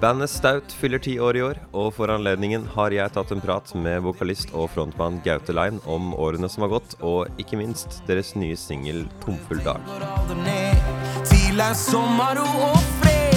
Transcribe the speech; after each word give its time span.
Bandet 0.00 0.30
Staut 0.30 0.72
fyller 0.78 1.00
ti 1.02 1.16
år 1.18 1.36
i 1.36 1.40
år, 1.42 1.58
og 1.74 1.88
for 1.96 2.10
anledningen 2.14 2.62
har 2.76 2.94
jeg 2.94 3.10
tatt 3.16 3.32
en 3.34 3.40
prat 3.42 3.72
med 3.74 4.04
vokalist 4.04 4.52
og 4.54 4.68
frontmann 4.70 5.18
Gaute 5.24 5.50
Lein 5.56 5.80
om 5.90 6.12
årene 6.14 6.46
som 6.46 6.62
har 6.62 6.70
gått, 6.76 6.94
og 7.02 7.26
ikke 7.42 7.58
minst 7.58 7.98
deres 8.06 8.36
nye 8.38 8.54
singel 8.54 9.08
'Tomfull 9.18 9.58
dag'. 9.66 9.82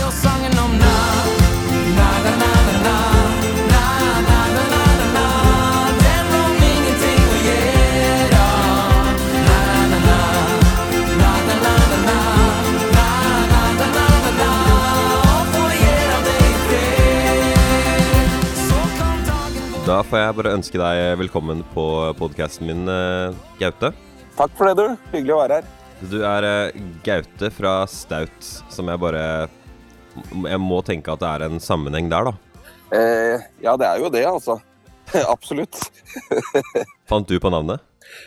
Og 0.01 0.13
sangen 0.13 0.59
om 0.59 0.71
na, 0.77 0.93
na, 1.97 2.09
na, 2.25 2.35
na. 2.41 2.51
Na, 2.83 3.20
får 20.11 20.19
jeg 20.19 20.35
bare 20.35 20.51
ønske 20.57 20.79
deg 20.79 21.01
velkommen 21.21 21.61
på 21.71 21.83
podkasten 22.19 22.67
min, 22.67 22.81
eh, 22.91 23.35
Gaute. 23.61 23.93
Takk 24.35 24.57
for 24.57 24.67
det, 24.67 24.73
du. 24.75 24.97
Hyggelig 25.13 25.35
å 25.37 25.37
være 25.39 25.59
her. 25.59 25.69
Du 26.11 26.17
er 26.27 26.47
eh, 26.49 26.81
Gaute 27.05 27.47
fra 27.55 27.71
Staut, 27.87 28.49
som 28.73 28.89
jeg 28.91 28.99
bare 28.99 29.21
Jeg 30.43 30.59
må 30.59 30.81
tenke 30.83 31.13
at 31.13 31.21
det 31.21 31.29
er 31.29 31.45
en 31.45 31.63
sammenheng 31.63 32.09
der, 32.11 32.27
da. 32.27 32.33
Eh, 32.91 33.45
ja, 33.63 33.77
det 33.79 33.87
er 33.87 34.03
jo 34.03 34.09
det, 34.11 34.25
altså. 34.27 34.57
Absolutt. 35.35 35.79
Fant 37.09 37.31
du 37.31 37.39
på 37.39 37.53
navnet? 37.53 37.79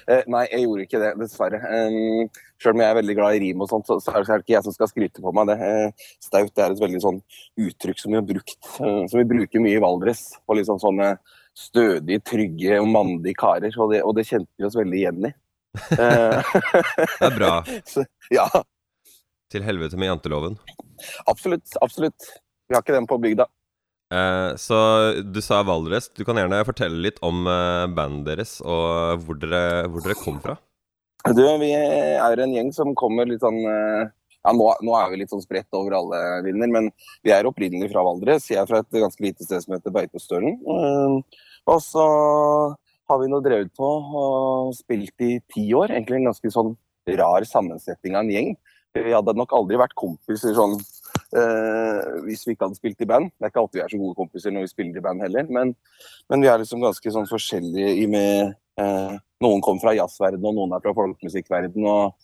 Eh, 0.08 0.24
nei, 0.32 0.46
jeg 0.48 0.64
gjorde 0.64 0.88
ikke 0.88 1.02
det, 1.04 1.12
dessverre. 1.20 1.60
Um, 1.68 2.32
Sjøl 2.62 2.78
om 2.78 2.80
jeg 2.80 2.94
er 2.94 2.98
veldig 3.02 3.18
glad 3.18 3.36
i 3.36 3.40
rim 3.42 3.60
og 3.60 3.68
sånt, 3.68 3.84
så, 3.84 3.98
så 4.00 4.14
er 4.14 4.24
det 4.24 4.40
ikke 4.40 4.56
jeg 4.56 4.64
som 4.64 4.72
skal 4.72 4.88
skryte 4.88 5.20
på 5.20 5.36
meg 5.36 5.52
det. 5.52 5.60
Eh, 5.60 6.10
staut 6.24 6.64
er 6.64 6.72
et 6.72 6.80
veldig 6.80 7.04
sånn 7.04 7.20
uttrykk 7.60 8.00
som 8.00 8.14
vi 8.14 8.22
har 8.22 8.28
brukt, 8.28 8.60
eh, 8.80 9.00
som 9.10 9.20
vi 9.20 9.28
bruker 9.34 9.60
mye 9.60 9.76
i 9.76 9.82
Valdres. 9.84 10.30
På 10.48 10.56
liksom 10.56 10.80
sånn 10.80 10.96
sånne 10.96 11.10
stødige, 11.58 12.20
trygge 12.26 12.78
og 12.82 12.88
mandige 12.90 13.38
karer. 13.38 13.74
Og 13.78 13.92
det, 13.94 14.02
og 14.04 14.14
det 14.18 14.26
kjente 14.28 14.50
vi 14.58 14.68
oss 14.68 14.78
veldig 14.78 15.00
igjen 15.00 15.28
i. 15.30 15.32
Eh, 15.98 16.54
Det 17.18 17.28
er 17.30 17.36
bra. 17.36 17.52
så, 17.92 18.04
ja, 18.34 18.46
Til 19.52 19.66
helvete 19.66 19.98
med 20.00 20.10
janteloven. 20.12 20.58
absolutt. 21.30 21.76
Absolutt. 21.82 22.32
Vi 22.68 22.74
har 22.76 22.82
ikke 22.82 22.96
den 22.96 23.08
på 23.10 23.18
bygda. 23.22 23.46
Eh, 24.14 24.50
så 24.60 24.78
du 25.22 25.40
sa 25.42 25.62
Valdres. 25.66 26.10
Du 26.14 26.24
kan 26.26 26.38
gjerne 26.38 26.62
fortelle 26.66 27.00
litt 27.06 27.18
om 27.24 27.46
eh, 27.50 27.86
bandet 27.94 28.28
deres 28.34 28.58
og 28.62 29.24
hvor 29.24 29.38
dere, 29.40 29.86
hvor 29.90 30.04
dere 30.04 30.18
kom 30.20 30.40
fra. 30.42 30.58
Du, 31.24 31.40
vi 31.62 31.70
er 31.72 32.40
en 32.44 32.52
gjeng 32.52 32.70
som 32.76 32.92
kommer 32.98 33.24
litt 33.28 33.40
sånn 33.40 33.62
eh, 33.64 34.10
Ja, 34.44 34.52
nå, 34.52 34.66
nå 34.84 34.94
er 34.98 35.08
vi 35.10 35.22
litt 35.22 35.32
sånn 35.32 35.42
spredt 35.44 35.72
over 35.72 35.96
alle 35.96 36.18
vinder, 36.44 36.68
men 36.68 36.90
vi 37.24 37.32
er 37.32 37.46
opprinnelig 37.48 37.88
fra 37.94 38.02
Valdres. 38.04 38.50
Jeg 38.50 38.60
er 38.60 38.68
fra 38.68 38.82
et 38.82 38.90
ganske 39.00 39.24
lite 39.24 39.46
sted 39.46 39.64
som 39.64 39.72
heter 39.76 39.94
Beitostølen. 39.94 40.58
Eh, 40.60 41.40
Og 41.64 41.80
så 41.80 42.04
har 43.08 43.20
vi 43.22 43.28
nå 43.32 43.40
drevet 43.44 43.72
på 43.76 43.88
og 43.88 44.74
spilt 44.76 45.16
i 45.24 45.38
ti 45.48 45.64
år. 45.76 45.94
Egentlig 45.94 46.20
en 46.20 46.28
ganske 46.28 46.50
sånn 46.52 46.74
rar 47.16 47.44
sammensetning 47.48 48.16
av 48.16 48.24
en 48.24 48.32
gjeng. 48.34 48.50
Vi 48.94 49.12
hadde 49.16 49.34
nok 49.34 49.52
aldri 49.56 49.78
vært 49.80 49.96
kompiser 49.98 50.52
sånn 50.54 50.76
eh, 50.76 52.20
hvis 52.28 52.44
vi 52.46 52.54
ikke 52.54 52.68
hadde 52.68 52.78
spilt 52.78 53.00
i 53.00 53.08
band. 53.08 53.32
Det 53.32 53.48
er 53.48 53.52
ikke 53.52 53.64
alltid 53.64 53.80
vi 53.80 53.84
er 53.84 53.94
så 53.94 54.02
gode 54.02 54.18
kompiser 54.20 54.54
når 54.54 54.66
vi 54.68 54.72
spiller 54.74 55.00
i 55.00 55.04
band 55.04 55.24
heller, 55.24 55.48
men, 55.50 55.72
men 56.30 56.44
vi 56.44 56.50
er 56.52 56.60
liksom 56.62 56.84
ganske 56.84 57.14
sånn 57.16 57.26
forskjellige 57.30 57.96
i 58.04 58.06
med 58.12 58.54
eh, 58.80 59.16
Noen 59.44 59.60
kommer 59.60 59.82
fra 59.82 59.92
jazzverdenen, 59.96 60.46
og 60.46 60.54
noen 60.56 60.76
er 60.76 60.80
fra 60.84 60.94
folkemusikkverdenen. 60.96 61.84
og 61.90 62.14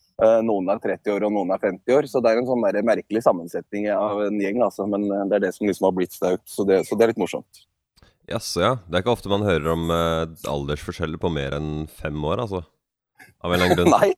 noen 0.44 0.68
er 0.72 0.80
30 0.82 1.14
år, 1.14 1.24
og 1.26 1.34
noen 1.34 1.52
er 1.54 1.62
50 1.62 1.96
år. 1.96 2.08
Så 2.10 2.20
det 2.22 2.32
er 2.32 2.40
en 2.40 2.48
sånn 2.48 2.62
merkelig 2.62 3.22
sammensetning 3.24 3.88
av 3.94 4.20
en 4.26 4.40
gjeng, 4.40 4.60
altså. 4.66 4.86
Men 4.90 5.06
eh, 5.08 5.26
det 5.30 5.38
er 5.38 5.46
det 5.46 5.54
som 5.56 5.68
liksom 5.68 5.88
har 5.88 5.96
blitt 5.96 6.16
staut, 6.16 6.44
så 6.50 6.66
det, 6.68 6.82
så 6.88 6.98
det 6.98 7.06
er 7.06 7.14
litt 7.14 7.22
morsomt. 7.22 7.64
Jaså, 8.30 8.62
ja. 8.62 8.74
Det 8.86 8.98
er 8.98 9.04
ikke 9.04 9.16
ofte 9.16 9.32
man 9.32 9.46
hører 9.46 9.72
om 9.72 9.90
eh, 9.94 10.50
aldersforskjeller 10.50 11.20
på 11.22 11.32
mer 11.34 11.56
enn 11.58 11.72
fem 12.00 12.20
år, 12.26 12.44
altså. 12.46 12.62
Av 13.40 13.50
en 13.50 13.56
eller 13.56 13.70
annen 13.70 13.80
grunn. 13.80 13.94
Nei. 13.98 14.12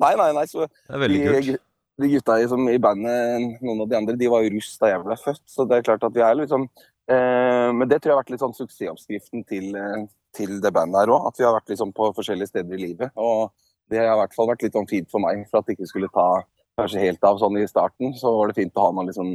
Nei, 0.00 0.12
nei, 0.16 0.30
nei. 0.32 0.46
Så 0.48 0.64
Det 0.64 0.94
er 0.96 1.02
veldig 1.02 1.20
de, 1.20 1.40
kult. 1.50 1.64
de 2.00 2.10
gutta 2.14 2.38
i, 2.40 2.48
som, 2.48 2.62
i 2.72 2.80
bandet, 2.80 3.60
noen 3.60 3.84
av 3.84 3.90
de 3.90 3.98
andre, 3.98 4.16
de 4.16 4.30
var 4.32 4.44
jo 4.46 4.54
russ 4.56 4.70
da 4.80 4.94
jeg 4.94 5.04
ble 5.04 5.18
født. 5.20 5.44
Så 5.52 5.68
det 5.68 5.78
er 5.78 5.88
klart 5.90 6.06
at 6.08 6.16
vi 6.16 6.24
er 6.24 6.38
liksom 6.40 6.64
eh, 6.64 7.68
Men 7.76 7.84
det 7.90 8.00
tror 8.00 8.12
jeg 8.12 8.16
har 8.16 8.22
vært 8.22 8.32
litt 8.34 8.44
sånn 8.44 8.56
suksessoppskriften 8.56 9.44
til, 9.52 9.68
eh, 9.76 10.08
til 10.36 10.56
det 10.64 10.72
bandet 10.72 11.04
her 11.04 11.12
òg. 11.12 11.28
At 11.28 11.38
vi 11.40 11.46
har 11.46 11.54
vært 11.58 11.74
liksom 11.74 11.92
på 11.96 12.08
forskjellige 12.16 12.54
steder 12.54 12.78
i 12.78 12.84
livet. 12.88 13.12
Og 13.20 13.52
det 13.90 14.02
har 14.02 14.12
i 14.14 14.20
hvert 14.20 14.36
fall 14.36 14.50
vært 14.50 14.66
litt 14.66 14.76
sånn 14.76 14.90
fint 14.90 15.10
for 15.12 15.22
meg, 15.22 15.44
for 15.50 15.60
at 15.60 15.68
det 15.68 15.76
ikke 15.76 15.90
skulle 15.90 16.12
ta 16.14 16.28
kanskje 16.76 17.06
helt 17.06 17.24
av 17.24 17.40
sånn 17.40 17.56
i 17.60 17.64
starten. 17.68 18.12
Så 18.18 18.32
var 18.36 18.50
det 18.50 18.58
fint 18.58 18.76
å 18.76 18.88
ha 18.88 18.92
noen 18.94 19.14
sånn 19.16 19.32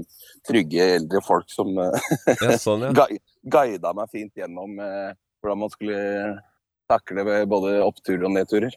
trygge 0.47 0.87
eldre 0.99 1.23
folk 1.25 1.49
som 1.51 1.73
eh, 1.81 2.13
Ja, 2.35 2.57
sånn, 2.61 2.87
ja. 2.89 3.09
guida 3.55 3.95
meg 3.97 4.13
fint 4.13 4.37
gjennom 4.37 4.77
eh, 4.83 5.11
hvordan 5.41 5.63
man 5.63 5.73
skulle 5.73 5.99
takle 6.91 7.25
både 7.49 7.79
oppturer 7.85 8.27
og 8.27 8.35
nedturer. 8.35 8.75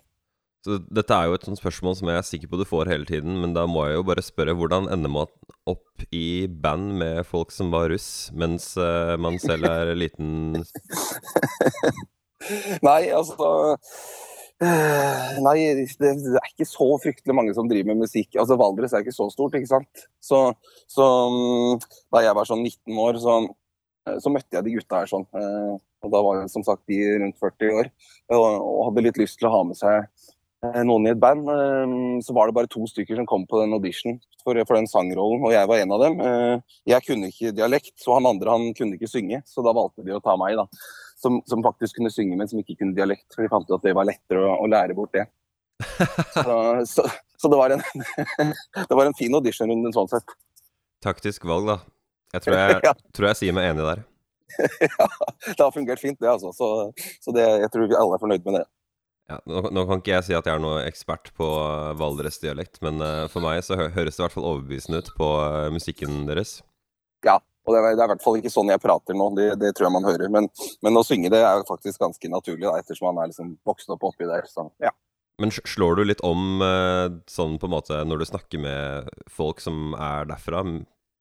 Så 0.64 0.78
dette 0.88 1.12
er 1.12 1.28
jo 1.28 1.36
et 1.36 1.42
sånt 1.44 1.60
spørsmål 1.60 1.96
som 1.98 2.08
jeg 2.08 2.16
er 2.16 2.24
sikker 2.24 2.48
på 2.48 2.56
du 2.56 2.64
får 2.64 2.88
hele 2.88 3.04
tiden, 3.04 3.34
men 3.42 3.52
da 3.52 3.66
må 3.68 3.82
jeg 3.84 3.98
jo 3.98 4.06
bare 4.08 4.24
spørre 4.24 4.54
hvordan 4.56 4.88
ender 4.94 5.12
man 5.12 5.28
opp 5.68 6.06
i 6.08 6.46
band 6.48 6.94
med 7.02 7.20
folk 7.28 7.52
som 7.52 7.68
var 7.74 7.90
russ, 7.92 8.30
mens 8.32 8.70
eh, 8.80 9.12
man 9.20 9.36
selv 9.42 9.68
er 9.68 9.92
liten 9.98 10.62
Nei, 12.88 13.02
altså 13.12 13.50
Nei, 14.62 15.56
det, 15.98 16.10
er 16.14 16.46
ikke 16.52 16.66
så 16.68 16.86
fryktelig 17.02 17.34
mange 17.36 17.54
som 17.56 17.66
driver 17.68 17.90
med 17.90 18.04
musikk. 18.06 18.36
Altså, 18.38 18.56
Valdres 18.60 18.94
er 18.94 19.02
ikke 19.02 19.14
så 19.16 19.26
stort, 19.32 19.56
ikke 19.58 19.70
sant. 19.72 20.04
Så, 20.22 20.40
så 20.90 21.06
mm, 21.34 21.82
da 22.14 22.22
jeg 22.24 22.36
var 22.38 22.48
sånn 22.48 22.62
19 22.62 23.00
år, 23.02 23.18
så, 23.22 23.34
eh, 24.08 24.20
så 24.22 24.32
møtte 24.32 24.54
jeg 24.56 24.64
de 24.68 24.76
gutta 24.78 25.02
her 25.02 25.10
sånn. 25.10 25.26
eh, 25.34 25.74
Og 26.04 26.12
da 26.12 26.20
var 26.22 26.38
jeg 26.42 26.52
som 26.54 26.64
sagt 26.66 26.86
de 26.86 27.00
rundt 27.24 27.38
40 27.42 27.74
år, 27.80 27.90
og, 28.36 28.46
og 28.62 28.80
hadde 28.90 29.04
litt 29.08 29.20
lyst 29.20 29.40
til 29.40 29.48
å 29.50 29.54
ha 29.56 29.62
med 29.66 29.76
seg 29.80 30.06
eh, 30.06 30.82
noen 30.86 31.08
i 31.08 31.12
et 31.14 31.20
band. 31.20 31.50
eh, 31.50 31.94
Så 32.24 32.36
var 32.36 32.46
det 32.48 32.56
bare 32.56 32.70
to 32.70 32.86
stykker 32.88 33.18
som 33.20 33.28
kom 33.28 33.48
på 33.50 33.60
den 33.64 33.74
audition 33.74 34.20
for, 34.44 34.54
for 34.68 34.78
den 34.78 34.86
sangrollen, 34.88 35.42
og 35.44 35.52
jeg 35.56 35.66
var 35.70 35.82
en 35.82 35.96
av 35.98 36.06
dem. 36.06 36.20
Eh, 36.20 36.76
Jeg 36.94 37.08
kunne 37.10 37.32
ikke 37.34 37.52
dialekt, 37.58 37.96
så 38.00 38.16
han 38.20 38.30
andre 38.30 38.54
han 38.54 38.70
kunne 38.78 38.96
ikke 39.00 39.10
synge, 39.10 39.42
så 39.50 39.66
da 39.66 39.74
valgte 39.76 40.06
de 40.06 40.14
å 40.14 40.22
ta 40.24 40.38
meg, 40.40 40.56
da 40.62 40.68
som, 41.24 41.40
som 41.48 41.64
faktisk 41.64 41.96
kunne 41.98 42.12
synge, 42.12 42.36
men 42.38 42.50
som 42.50 42.60
ikke 42.60 42.76
kunne 42.82 42.94
dialekt. 42.96 43.26
For 43.34 43.44
de 43.44 43.50
fant 43.52 43.66
ut 43.68 43.76
at 43.78 43.86
det 43.88 43.96
var 43.96 44.06
lettere 44.08 44.44
å, 44.44 44.58
å 44.64 44.68
lære 44.70 44.96
bort 44.98 45.14
det. 45.16 45.24
Så, 46.34 46.54
så, 46.86 47.02
så 47.42 47.48
det, 47.50 47.56
var 47.58 47.72
en, 47.74 47.80
det 48.88 48.94
var 48.94 49.08
en 49.08 49.16
fin 49.18 49.34
auditionrunde 49.34 49.90
sånn 49.96 50.06
sett. 50.12 50.36
taktisk 51.02 51.44
valg, 51.50 51.66
da. 51.72 51.76
Jeg 52.36 52.44
tror 52.44 52.56
jeg, 52.60 52.76
Ja. 52.88 52.92
tror 53.16 53.28
jeg 53.32 53.40
sier 53.40 53.56
meg 53.56 53.72
enig 53.72 53.84
der. 53.88 54.04
Ja, 54.54 55.08
det 55.48 55.58
har 55.58 55.72
fungert 55.74 56.02
fint, 56.02 56.20
det, 56.22 56.30
altså. 56.30 56.52
Så, 56.54 56.68
så 57.24 57.34
det, 57.34 57.44
jeg 57.64 57.72
tror 57.74 57.90
vi 57.90 57.98
alle 57.98 58.16
er 58.18 58.22
fornøyd 58.22 58.46
med 58.46 58.58
det. 58.60 58.64
Ja, 59.32 59.38
nå, 59.48 59.64
nå 59.72 59.84
kan 59.88 60.02
ikke 60.02 60.12
jeg 60.14 60.26
si 60.28 60.36
at 60.36 60.46
jeg 60.46 60.58
er 60.58 60.62
noe 60.62 60.82
ekspert 60.84 61.30
på 61.38 61.46
uh, 61.48 61.90
Valdres-dialekt, 61.98 62.78
men 62.84 63.00
uh, 63.02 63.24
for 63.32 63.42
meg 63.44 63.62
så 63.64 63.78
hø 63.80 63.86
høres 63.96 64.18
det 64.18 64.22
i 64.22 64.24
hvert 64.26 64.36
fall 64.36 64.48
overbevisende 64.50 65.00
ut 65.02 65.10
på 65.18 65.28
uh, 65.40 65.70
musikken 65.74 66.26
deres. 66.28 66.58
Ja, 67.24 67.38
og 67.64 67.72
det 67.72 67.80
er, 67.80 67.94
det 67.96 68.02
er 68.02 68.08
i 68.08 68.12
hvert 68.12 68.24
fall 68.24 68.38
ikke 68.38 68.52
sånn 68.52 68.72
jeg 68.72 68.82
prater 68.82 69.16
nå, 69.16 69.30
det, 69.38 69.48
det 69.60 69.72
tror 69.72 69.88
jeg 69.88 69.96
man 69.96 70.08
hører. 70.08 70.28
Men, 70.32 70.50
men 70.84 71.00
å 71.00 71.04
synge 71.06 71.32
det 71.32 71.40
er 71.40 71.64
faktisk 71.68 72.02
ganske 72.02 72.30
naturlig, 72.30 72.66
da, 72.66 72.76
ettersom 72.80 73.08
man 73.10 73.22
er 73.24 73.32
liksom 73.32 73.54
vokst 73.64 73.92
opp 73.94 74.04
oppi 74.10 74.28
der. 74.28 74.44
Så 74.50 74.66
ja. 74.84 74.92
Men 75.42 75.50
slår 75.50 75.98
du 75.98 76.04
litt 76.06 76.20
om 76.22 76.62
eh, 76.62 77.06
sånn 77.30 77.56
på 77.58 77.66
en 77.66 77.74
måte 77.74 78.02
når 78.06 78.20
du 78.20 78.26
snakker 78.28 78.60
med 78.62 79.08
folk 79.32 79.64
som 79.64 79.96
er 79.98 80.28
derfra? 80.30 80.62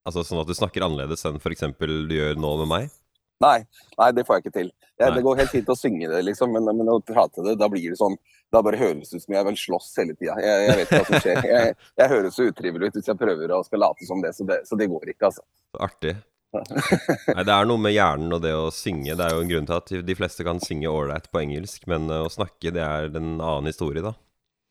Altså 0.04 0.26
sånn 0.28 0.42
at 0.44 0.52
du 0.52 0.58
snakker 0.58 0.84
annerledes 0.86 1.24
enn 1.26 1.40
f.eks. 1.40 1.64
du 1.80 2.14
gjør 2.18 2.38
nå 2.38 2.58
med 2.62 2.70
meg? 2.70 3.00
Nei, 3.44 3.64
nei, 3.98 4.10
det 4.16 4.24
får 4.28 4.38
jeg 4.38 4.44
ikke 4.44 4.58
til. 4.60 4.70
Jeg, 5.02 5.14
det 5.16 5.24
går 5.26 5.40
helt 5.42 5.52
fint 5.52 5.72
å 5.72 5.76
synge 5.76 6.10
det, 6.12 6.20
liksom, 6.28 6.54
men, 6.54 6.70
men 6.78 6.92
å 6.94 7.00
prate 7.04 7.44
det, 7.44 7.56
da 7.60 7.68
blir 7.72 7.90
det 7.92 7.98
sånn 7.98 8.14
Da 8.54 8.62
bare 8.64 8.78
høres 8.78 9.10
det 9.10 9.18
ut 9.18 9.24
som 9.26 9.34
jeg 9.34 9.48
vel 9.48 9.58
slåss 9.58 9.88
hele 9.98 10.14
tida. 10.14 10.36
Jeg, 10.44 10.68
jeg 10.68 10.78
vet 10.78 10.86
ikke 10.86 11.00
hva 11.00 11.08
som 11.08 11.24
skjer. 11.26 11.40
Jeg, 11.50 11.74
jeg 12.04 12.12
høres 12.12 12.38
så 12.38 12.46
utrivelig 12.52 12.92
ut 12.92 13.00
hvis 13.00 13.10
jeg 13.10 13.20
prøver 13.20 13.56
å 13.56 13.64
skal 13.66 13.82
late 13.82 14.08
som 14.08 14.22
det, 14.22 14.36
så 14.38 14.46
det, 14.48 14.60
så 14.70 14.78
det 14.80 14.88
går 14.92 15.16
ikke, 15.16 15.32
altså. 15.32 15.44
Artig. 15.82 16.14
Nei, 16.54 17.44
det 17.48 17.54
er 17.56 17.66
noe 17.70 17.82
med 17.82 17.94
hjernen 17.96 18.34
og 18.36 18.42
det 18.44 18.52
å 18.56 18.68
synge. 18.74 19.16
Det 19.18 19.26
er 19.26 19.34
jo 19.36 19.42
en 19.44 19.50
grunn 19.52 19.68
til 19.70 19.78
at 19.80 19.94
de 20.08 20.16
fleste 20.18 20.46
kan 20.48 20.60
synge 20.64 20.92
ålreit 20.92 21.30
på 21.34 21.42
engelsk, 21.42 21.88
men 21.90 22.10
eh, 22.14 22.26
å 22.28 22.32
snakke, 22.34 22.74
det 22.76 22.84
er 22.86 23.10
en 23.12 23.36
annen 23.42 23.70
historie, 23.72 24.04
da. 24.06 24.14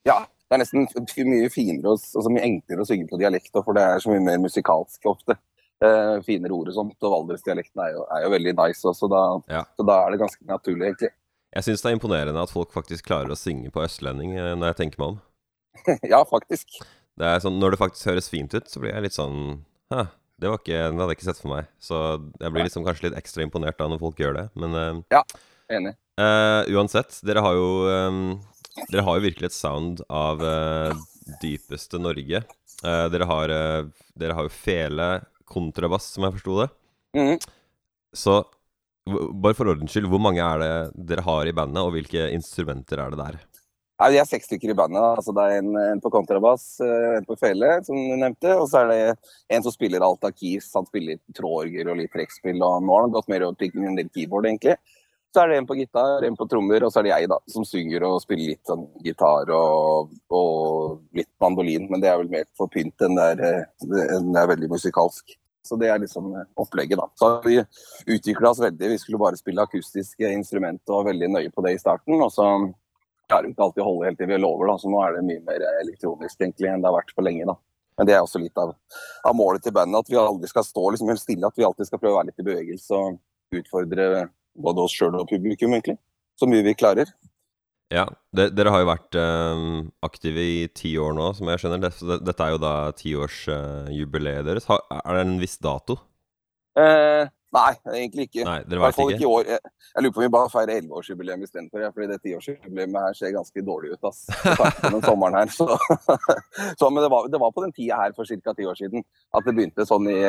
Ja, 0.09 0.21
det 0.51 0.59
er 0.59 0.63
nesten 0.65 0.87
mye 1.31 1.49
finere 1.53 1.95
og 1.95 1.99
altså 2.03 2.31
mye 2.33 2.45
enklere 2.47 2.85
å 2.85 2.89
synge 2.89 3.09
på 3.11 3.19
dialekt, 3.21 3.53
for 3.57 3.75
det 3.79 3.83
er 3.89 4.03
så 4.05 4.13
mye 4.13 4.23
mer 4.25 4.39
musikalsk 4.43 5.09
ofte. 5.11 5.39
Eh, 5.83 6.21
finere 6.27 6.55
ord 6.55 6.69
og 6.71 6.77
sånt, 6.77 6.95
og 7.03 7.11
Valdres-dialekten 7.17 7.83
er, 7.83 7.95
jo- 7.97 8.07
er 8.15 8.23
jo 8.27 8.31
veldig 8.37 8.55
nice 8.61 8.87
også, 8.87 9.09
da, 9.11 9.23
Ja. 9.51 9.65
så 9.77 9.87
da 9.89 9.97
er 10.07 10.11
det 10.15 10.21
ganske 10.23 10.47
naturlig, 10.47 10.87
egentlig. 10.93 11.11
Jeg 11.53 11.65
syns 11.67 11.83
det 11.83 11.91
er 11.91 11.97
imponerende 11.99 12.43
at 12.43 12.53
folk 12.55 12.71
faktisk 12.73 13.05
klarer 13.11 13.35
å 13.35 13.37
synge 13.37 13.73
på 13.75 13.83
østlending, 13.85 14.37
eh, 14.39 14.55
når 14.55 14.71
jeg 14.73 14.77
tenker 14.85 14.99
meg 15.03 15.09
om. 15.17 15.21
ja, 16.15 16.23
faktisk. 16.29 16.79
Det 17.19 17.27
er 17.29 17.41
sånn, 17.45 17.59
Når 17.61 17.75
det 17.75 17.79
faktisk 17.81 18.07
høres 18.09 18.29
fint 18.33 18.55
ut, 18.55 18.69
så 18.71 18.81
blir 18.81 18.93
jeg 18.95 19.03
litt 19.05 19.17
sånn 19.17 19.65
Hæ, 19.93 20.07
det, 20.43 20.51
var 20.51 20.59
ikke, 20.59 20.79
det 20.91 20.99
hadde 20.99 21.13
jeg 21.13 21.19
ikke 21.21 21.29
sett 21.29 21.43
for 21.43 21.53
meg. 21.55 21.69
Så 21.83 21.99
jeg 22.43 22.55
blir 22.55 22.67
liksom 22.67 22.87
kanskje 22.87 23.09
litt 23.09 23.19
ekstra 23.21 23.45
imponert 23.47 23.79
da 23.79 23.89
når 23.91 24.01
folk 24.03 24.23
gjør 24.23 24.39
det. 24.41 24.47
Men 24.59 24.79
eh, 24.81 25.21
Enig. 25.73 25.95
Uh, 26.21 26.67
uansett, 26.77 27.17
dere 27.25 27.41
har 27.41 27.57
jo 27.57 27.69
um, 27.89 28.25
Dere 28.91 29.05
har 29.07 29.17
jo 29.17 29.25
virkelig 29.25 29.49
et 29.49 29.57
sound 29.57 30.03
av 30.13 30.43
uh, 30.45 30.93
dypeste 31.41 32.01
Norge. 32.01 32.43
Dere, 32.83 33.27
har, 33.31 33.53
dere 34.19 34.35
har 34.35 34.47
jo 34.49 34.51
fele 34.51 35.05
kontrabass, 35.47 36.09
som 36.17 36.25
jeg 36.27 36.35
forsto 36.35 36.57
det. 36.59 36.67
Mhm. 37.15 37.37
Så 38.17 38.41
bare 39.07 39.55
for 39.55 39.71
ordens 39.71 39.95
skyld, 39.95 40.09
hvor 40.11 40.23
mange 40.23 40.43
er 40.43 40.59
det 40.59 41.07
dere 41.13 41.23
har 41.27 41.47
i 41.47 41.55
bandet, 41.55 41.79
og 41.79 41.95
hvilke 41.95 42.27
instrumenter 42.35 43.05
er 43.05 43.15
det 43.15 43.21
der? 43.21 43.39
Nei, 44.03 44.17
Vi 44.17 44.19
er 44.19 44.27
seks 44.27 44.49
stykker 44.49 44.73
i 44.73 44.75
bandet. 44.75 44.99
Altså, 44.99 45.31
det 45.37 45.43
er 45.47 45.61
en, 45.61 45.77
en 45.79 46.01
på 46.03 46.11
kontrabass, 46.11 46.65
eh, 46.83 47.19
en 47.21 47.27
på 47.29 47.37
fele, 47.39 47.77
som 47.87 47.95
du 47.95 48.17
nevnte. 48.19 48.57
Og 48.59 48.65
så 48.71 48.81
er 48.81 48.89
det 48.91 48.97
en 49.55 49.63
som 49.63 49.75
spiller 49.75 50.03
alt 50.03 50.27
av 50.27 50.35
keys. 50.35 50.73
Han 50.75 50.89
spiller 50.89 51.21
trådorgel 51.37 51.93
og 51.93 52.01
litt 52.01 52.11
trekkspill. 52.11 52.59
Og 52.59 52.83
nå 52.83 52.97
har 52.97 53.07
han 53.07 53.15
gått 53.15 53.31
mer 53.31 53.47
over 53.47 53.61
til 53.61 53.87
en 53.87 54.01
del 54.01 54.11
keyboard, 54.11 54.49
egentlig. 54.51 54.75
Så 55.33 55.45
er 55.45 55.53
det 55.53 55.61
en 55.61 55.69
på 55.69 55.77
gitar, 55.79 56.27
en 56.27 56.35
på 56.37 56.49
trommer, 56.51 56.83
og 56.83 56.91
så 56.93 57.01
er 57.01 57.07
det 57.07 57.13
jeg, 57.15 57.31
da, 57.31 57.39
som 57.55 57.65
synger 57.65 58.09
og 58.09 58.19
spiller 58.25 58.51
litt 58.51 58.69
sånn 58.69 58.83
gitar 59.07 59.55
og, 59.55 60.11
og 60.35 60.99
litt 61.17 61.31
mandolin. 61.41 61.87
Men 61.89 62.03
det 62.03 62.11
er 62.11 62.19
vel 62.25 62.35
mer 62.35 62.51
for 62.59 62.75
pynt 62.75 63.07
enn 63.07 63.17
det 63.17 63.31
er, 63.37 63.63
enn 63.87 63.95
det 63.95 64.11
det 64.35 64.43
er 64.43 64.53
veldig 64.57 64.75
musikalsk. 64.75 65.39
Så 65.63 65.79
det 65.79 65.93
er 65.95 66.03
liksom 66.03 66.33
eh, 66.35 66.47
opplegget, 66.59 66.99
da. 66.99 67.07
Så 67.15 67.37
vi 67.47 67.61
utvikla 68.11 68.51
oss 68.51 68.61
veldig. 68.61 68.97
Vi 68.97 68.99
skulle 68.99 69.23
bare 69.23 69.39
spille 69.39 69.63
akustiske 69.63 70.35
instrumenter 70.35 70.91
og 70.91 71.05
var 71.05 71.13
veldig 71.13 71.37
nøye 71.37 71.55
på 71.55 71.63
det 71.63 71.77
i 71.77 71.81
starten. 71.81 72.19
Og 72.19 72.33
så 72.35 72.51
klarer 73.33 73.49
jo 73.49 73.55
ikke 73.57 73.67
alltid 73.67 73.83
å 73.83 73.89
holde 73.89 74.09
helt 74.09 74.21
til 74.21 74.31
vi 74.31 74.39
lover, 74.39 74.71
da. 74.71 74.79
Så 74.79 74.93
nå 74.93 75.03
er 75.03 75.17
det 75.17 75.27
mye 75.27 75.45
mer 75.49 75.67
elektronisk 75.81 76.45
egentlig 76.45 76.71
enn 76.71 76.85
det 76.85 76.91
har 76.91 76.99
vært 77.01 77.15
på 77.17 77.25
lenge, 77.27 77.49
da. 77.49 77.57
Men 77.99 78.09
det 78.09 78.15
er 78.17 78.23
også 78.25 78.41
litt 78.41 78.57
av, 78.61 78.73
av 79.29 79.35
målet 79.37 79.65
til 79.65 79.75
bandet, 79.77 80.05
at 80.05 80.13
vi 80.13 80.21
aldri 80.21 80.49
skal 80.49 80.65
stå 80.65 80.87
liksom 80.95 81.11
helt 81.13 81.23
stille. 81.23 81.49
At 81.49 81.59
vi 81.59 81.67
alltid 81.67 81.89
skal 81.89 82.01
prøve 82.01 82.15
å 82.15 82.21
være 82.21 82.31
litt 82.31 82.41
i 82.41 82.47
bevegelse 82.47 83.01
og 83.01 83.59
utfordre 83.59 84.07
både 84.63 84.87
oss 84.87 84.95
sjøl 84.97 85.19
og 85.21 85.29
publikum, 85.29 85.75
egentlig. 85.77 85.99
Så 86.41 86.49
mye 86.49 86.65
vi 86.65 86.77
klarer. 86.79 87.11
Ja, 87.93 88.07
de, 88.33 88.49
Dere 88.57 88.73
har 88.73 88.81
jo 88.81 88.89
vært 88.89 89.19
eh, 89.21 89.67
aktive 90.07 90.45
i 90.49 90.57
ti 90.73 90.95
år 91.01 91.13
nå, 91.17 91.29
som 91.37 91.51
jeg 91.53 91.61
skjønner. 91.61 91.83
Det, 91.85 91.93
det, 92.09 92.19
dette 92.31 92.47
er 92.47 92.55
jo 92.55 92.63
da 92.63 92.75
tiårsjubileet 92.97 94.49
deres. 94.49 94.69
Ha, 94.73 94.81
er 95.03 95.19
det 95.19 95.27
en 95.27 95.37
viss 95.43 95.59
dato? 95.61 95.99
Eh, 96.81 97.29
nei, 97.57 97.73
egentlig 97.93 98.27
ikke. 98.29 98.45
Nei, 98.49 98.59
dere 98.69 98.83
vet 98.83 98.99
ikke? 98.99 99.17
ikke 99.17 99.25
i 99.25 99.31
år. 99.31 99.49
Jeg, 99.53 99.73
jeg 99.93 100.05
lurer 100.05 100.15
på 100.15 100.23
om 100.23 100.27
vi 100.27 100.33
bare 100.37 100.53
feirer 100.53 100.81
11-årsjubileum 100.81 101.47
istedenfor. 101.47 101.83
for. 101.85 101.95
fordi 101.97 102.09
det 102.11 102.21
tiårsjubileet 102.27 102.99
her 103.07 103.19
ser 103.19 103.35
ganske 103.37 103.65
dårlig 103.67 103.95
ut. 103.95 104.11
ass. 104.11 104.23
Den 104.95 105.03
sommeren 105.05 105.39
her. 105.41 105.53
Så, 105.53 105.67
så, 106.81 106.91
men 106.91 107.03
det 107.03 107.11
var, 107.13 107.29
det 107.33 107.41
var 107.43 107.53
på 107.53 107.65
den 107.65 107.75
tida 107.77 107.99
her 108.03 108.15
for 108.17 108.29
ca. 108.29 108.55
ti 108.55 108.69
år 108.69 108.79
siden 108.79 109.05
at 109.37 109.45
det 109.47 109.57
begynte 109.57 109.89
sånn 109.89 110.09
i, 110.13 110.21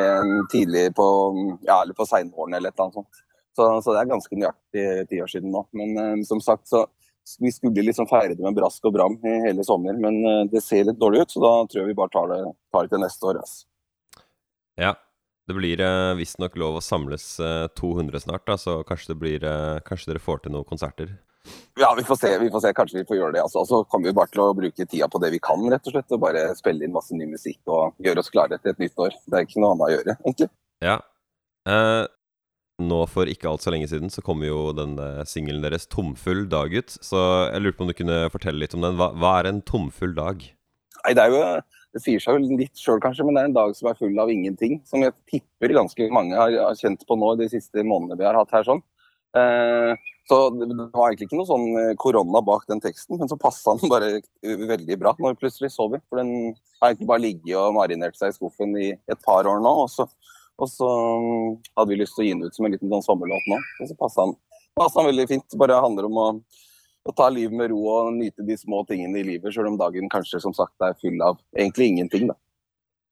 tidlig 0.52 0.90
på 0.96 1.06
ja, 1.64 1.80
eller 1.80 1.96
på 1.96 2.06
seinvåren 2.08 2.58
eller 2.58 2.72
et 2.72 2.76
eller 2.76 2.88
annet 2.88 3.00
sånt. 3.00 3.24
Så, 3.54 3.68
så 3.84 3.94
det 3.94 4.02
er 4.02 4.10
ganske 4.10 4.36
nøyaktig 4.38 4.84
ti 5.10 5.22
år 5.22 5.30
siden 5.30 5.52
nå. 5.54 5.64
Men 5.78 5.98
eh, 6.00 6.22
som 6.28 6.40
sagt, 6.42 6.68
så 6.68 6.84
vi 7.40 7.52
skulle 7.52 7.82
liksom 7.82 8.08
feire 8.10 8.34
det 8.34 8.44
med 8.44 8.56
brask 8.56 8.84
og 8.84 8.92
bram 8.92 9.16
i 9.24 9.38
hele 9.46 9.64
sommer, 9.64 9.96
men 9.96 10.20
eh, 10.28 10.42
det 10.52 10.62
ser 10.64 10.88
litt 10.88 11.00
dårlig 11.00 11.24
ut, 11.24 11.36
så 11.36 11.44
da 11.44 11.52
tror 11.70 11.82
jeg 11.82 11.92
vi 11.92 11.98
bare 12.02 12.12
tar 12.12 12.30
det, 12.32 12.40
tar 12.74 12.86
det 12.86 12.94
til 12.94 13.04
neste 13.04 13.30
år. 13.30 13.40
ass. 13.40 13.54
Ja. 14.80 14.94
Det 15.44 15.54
blir 15.56 15.80
eh, 15.84 16.14
visstnok 16.16 16.56
lov 16.56 16.78
å 16.78 16.84
samles 16.84 17.24
eh, 17.42 17.66
200 17.76 18.22
snart, 18.24 18.46
da, 18.48 18.56
så 18.60 18.78
kanskje, 18.88 19.12
det 19.12 19.20
blir, 19.20 19.44
eh, 19.44 19.80
kanskje 19.84 20.12
dere 20.12 20.22
får 20.24 20.44
til 20.44 20.54
noen 20.54 20.68
konserter? 20.68 21.10
Ja, 21.76 21.90
vi 21.98 22.04
får 22.08 22.16
se. 22.16 22.30
vi 22.38 22.50
får 22.50 22.60
se, 22.64 22.72
Kanskje 22.72 23.02
vi 23.02 23.06
får 23.08 23.18
gjøre 23.18 23.34
det. 23.36 23.42
altså. 23.42 23.60
Og 23.60 23.68
så 23.68 23.82
kommer 23.84 24.08
vi 24.08 24.16
bare 24.16 24.32
til 24.32 24.40
å 24.40 24.54
bruke 24.56 24.86
tida 24.88 25.08
på 25.12 25.20
det 25.20 25.32
vi 25.34 25.42
kan, 25.44 25.60
rett 25.68 25.84
og 25.84 25.92
slett. 25.92 26.12
Og 26.16 26.22
bare 26.22 26.46
spille 26.56 26.86
inn 26.86 26.94
masse 26.94 27.16
ny 27.16 27.26
musikk 27.28 27.60
og 27.68 27.98
gjøre 28.04 28.22
oss 28.22 28.32
klare 28.32 28.56
til 28.60 28.72
et 28.72 28.80
nytt 28.80 29.02
år. 29.04 29.16
Det 29.26 29.36
er 29.36 29.44
ikke 29.48 29.60
noe 29.60 29.74
annet 29.74 29.86
å 29.86 29.94
gjøre, 29.94 30.16
egentlig. 30.24 30.48
Ja. 30.84 30.96
Eh, 31.68 32.06
nå 32.88 33.00
for 33.12 33.30
ikke 33.30 33.50
altfor 33.52 33.74
lenge 33.74 33.86
siden 33.90 34.10
så 34.10 34.24
kom 34.24 34.42
jo 34.46 34.72
den 34.76 34.96
eh, 34.98 35.22
singelen 35.28 35.62
deres 35.66 35.86
'Tomfull 35.86 36.46
dag' 36.48 36.78
ut. 36.78 36.96
Så 37.04 37.20
jeg 37.52 37.62
lurte 37.62 37.78
på 37.78 37.86
om 37.86 37.92
du 37.92 37.98
kunne 38.00 38.20
fortelle 38.32 38.64
litt 38.64 38.74
om 38.78 38.86
den. 38.86 38.96
Hva, 38.96 39.12
hva 39.12 39.38
er 39.40 39.50
en 39.50 39.62
tomfull 39.62 40.16
dag? 40.16 40.40
Nei, 41.04 41.12
det 41.12 41.26
er 41.26 41.34
jo 41.34 41.44
det 41.94 42.02
sier 42.02 42.22
seg 42.22 42.40
vel 42.40 42.58
litt 42.58 42.74
sjøl, 42.80 42.98
kanskje, 43.02 43.22
men 43.26 43.36
det 43.36 43.44
er 43.44 43.48
en 43.52 43.54
dag 43.54 43.76
som 43.78 43.88
er 43.90 43.98
full 43.98 44.16
av 44.18 44.32
ingenting. 44.32 44.80
Som 44.88 45.04
jeg 45.04 45.14
tipper 45.30 45.76
ganske 45.76 46.08
mange 46.14 46.34
har, 46.34 46.56
kjent 46.80 47.04
på 47.06 47.16
nå 47.18 47.36
de 47.38 47.46
siste 47.52 47.84
månedene 47.86 48.18
vi 48.18 48.26
har 48.26 48.38
hatt 48.38 48.54
her. 48.56 48.66
sånn. 48.66 48.82
Eh, 49.38 49.94
så 50.28 50.38
det, 50.56 50.66
var 50.94 51.10
egentlig 51.10 51.28
ikke 51.28 51.38
noe 51.38 51.48
sånn 51.48 51.66
eh, 51.78 51.92
korona 52.00 52.40
bak 52.44 52.64
den 52.70 52.82
teksten, 52.82 53.18
men 53.20 53.30
så 53.30 53.38
passa 53.38 53.76
den 53.78 53.92
bare 53.92 54.10
veldig 54.42 54.98
bra 55.00 55.12
når 55.18 55.34
vi 55.34 55.42
plutselig 55.44 55.70
vi. 55.70 56.02
For 56.08 56.18
den 56.18 56.32
har 56.80 56.90
egentlig 56.90 57.10
bare 57.12 57.24
ligget 57.26 57.58
og 57.60 57.76
marinert 57.78 58.18
seg 58.18 58.32
i 58.32 58.38
skuffen 58.38 58.74
i 58.80 58.90
et 58.94 59.22
par 59.26 59.46
år 59.50 59.62
nå. 59.62 59.74
Og 59.84 59.90
så, 59.92 60.08
og 60.58 60.70
så 60.70 60.90
mm, 60.90 61.58
hadde 61.78 61.92
vi 61.92 62.02
lyst 62.02 62.18
til 62.18 62.24
å 62.24 62.28
gi 62.28 62.34
den 62.34 62.46
ut 62.48 62.58
som 62.58 62.66
en 62.66 62.74
liten 62.74 62.90
sånn 62.90 63.06
sommerlåt 63.06 63.50
nå. 63.52 63.62
Og 63.84 63.90
så 63.90 63.98
passa 64.02 64.26
den, 64.26 64.38
den 64.82 65.10
veldig 65.12 65.28
fint. 65.30 65.58
Bare 65.62 65.82
handler 65.86 66.10
om 66.10 66.22
å, 66.24 66.28
å 67.04 67.12
ta 67.16 67.28
livet 67.32 67.56
med 67.56 67.72
ro 67.72 67.80
og 67.92 68.12
nyte 68.16 68.44
de 68.46 68.56
små 68.58 68.82
tingene 68.88 69.20
i 69.20 69.26
livet, 69.34 69.52
sjøl 69.52 69.72
om 69.72 69.80
dagen 69.80 70.08
kanskje 70.12 70.40
som 70.42 70.54
sagt 70.56 70.80
er 70.84 70.96
full 71.00 71.20
av 71.24 71.40
egentlig 71.56 71.92
ingenting, 71.92 72.30
da. 72.32 72.38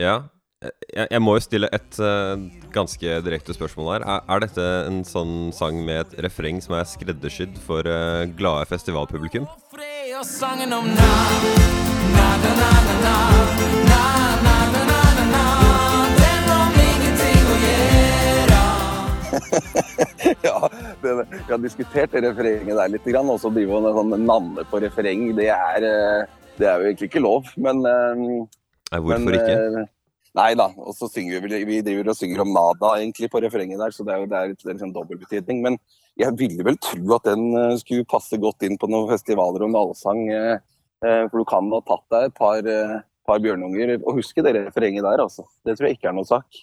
Ja. 0.03 0.17
Jeg, 0.63 1.09
jeg 1.11 1.23
må 1.23 1.35
jo 1.35 1.43
stille 1.43 1.69
et 1.75 1.97
uh, 1.99 2.39
ganske 2.75 3.17
direkte 3.27 3.55
spørsmål 3.57 3.89
her. 3.97 4.05
Er, 4.07 4.21
er, 4.31 4.45
dette 4.45 4.67
en 4.87 5.01
sånn 5.07 5.51
sang 5.57 5.81
med 5.83 6.05
et 6.05 6.15
refreng 6.29 6.63
som 6.63 6.77
er 6.79 6.87
skreddersydd 6.87 7.59
for 7.67 7.89
uh, 7.91 8.23
glade 8.39 8.71
festivalpublikum? 8.71 9.51
Sangen 10.23 10.71
om 10.77 10.87
na, 10.87 11.13
na, 12.15 12.29
na, 12.45 12.53
na, 12.61 12.71
na, 13.03 13.17
na, 13.91 14.05
na. 14.45 14.62
ja, 20.47 20.69
det, 21.03 21.15
vi 21.31 21.49
har 21.49 21.61
diskutert 21.63 22.13
det 22.15 22.23
refrenget 22.27 22.77
der 22.79 22.93
litt, 22.93 23.09
og 23.23 23.41
så 23.41 23.51
drive 23.53 23.79
og 23.79 23.99
sånn 23.99 24.15
nanne 24.27 24.65
på 24.71 24.81
refreng. 24.83 25.29
Det 25.39 25.49
er, 25.55 25.87
eh, 25.89 26.53
det 26.59 26.69
er 26.69 26.81
jo 26.81 26.91
egentlig 26.91 27.11
ikke 27.11 27.25
lov, 27.25 27.51
men 27.57 27.83
eh, 27.89 28.23
Nei, 28.23 29.01
hvorfor 29.01 29.27
men, 29.27 29.39
ikke? 29.39 29.83
eh, 29.83 29.91
Nei 30.39 30.49
da. 30.57 30.71
Og 30.81 30.97
så 30.97 31.11
synger 31.13 31.45
vi, 31.45 31.63
vi 31.69 31.83
driver 31.85 32.13
og 32.13 32.17
synger 32.17 32.45
om 32.45 32.55
nada 32.55 32.95
egentlig 32.97 33.29
på 33.33 33.43
refrenget 33.45 33.83
der, 33.83 33.93
så 33.93 34.07
det 34.09 34.15
er 34.15 34.23
jo 34.23 34.31
det 34.31 34.39
er 34.39 34.53
litt, 34.53 34.65
det 34.65 34.73
er 34.73 34.81
sånn 34.81 34.95
dobbeltbetydning. 34.95 35.61
Men 35.67 35.77
jeg 36.21 36.37
ville 36.41 36.65
vel 36.65 36.79
tro 36.81 37.17
at 37.19 37.29
den 37.29 37.77
skulle 37.81 38.09
passe 38.09 38.41
godt 38.41 38.65
inn 38.65 38.79
på 38.81 38.89
noen 38.89 39.11
festivaler 39.13 39.67
og 39.67 39.77
allsang. 39.83 40.23
For 41.03 41.37
du 41.37 41.45
kan 41.51 41.69
ha 41.75 41.83
tatt 41.85 42.05
deg 42.15 42.31
et 42.31 42.37
par, 42.39 42.69
par 43.29 43.45
bjørnunger 43.45 43.99
og 43.99 44.23
huske 44.23 44.45
det 44.47 44.55
refrenget 44.57 45.05
der, 45.05 45.21
altså. 45.21 45.45
Det 45.67 45.77
tror 45.77 45.91
jeg 45.91 45.99
ikke 45.99 46.09
er 46.15 46.17
noe 46.17 46.31
sak. 46.31 46.63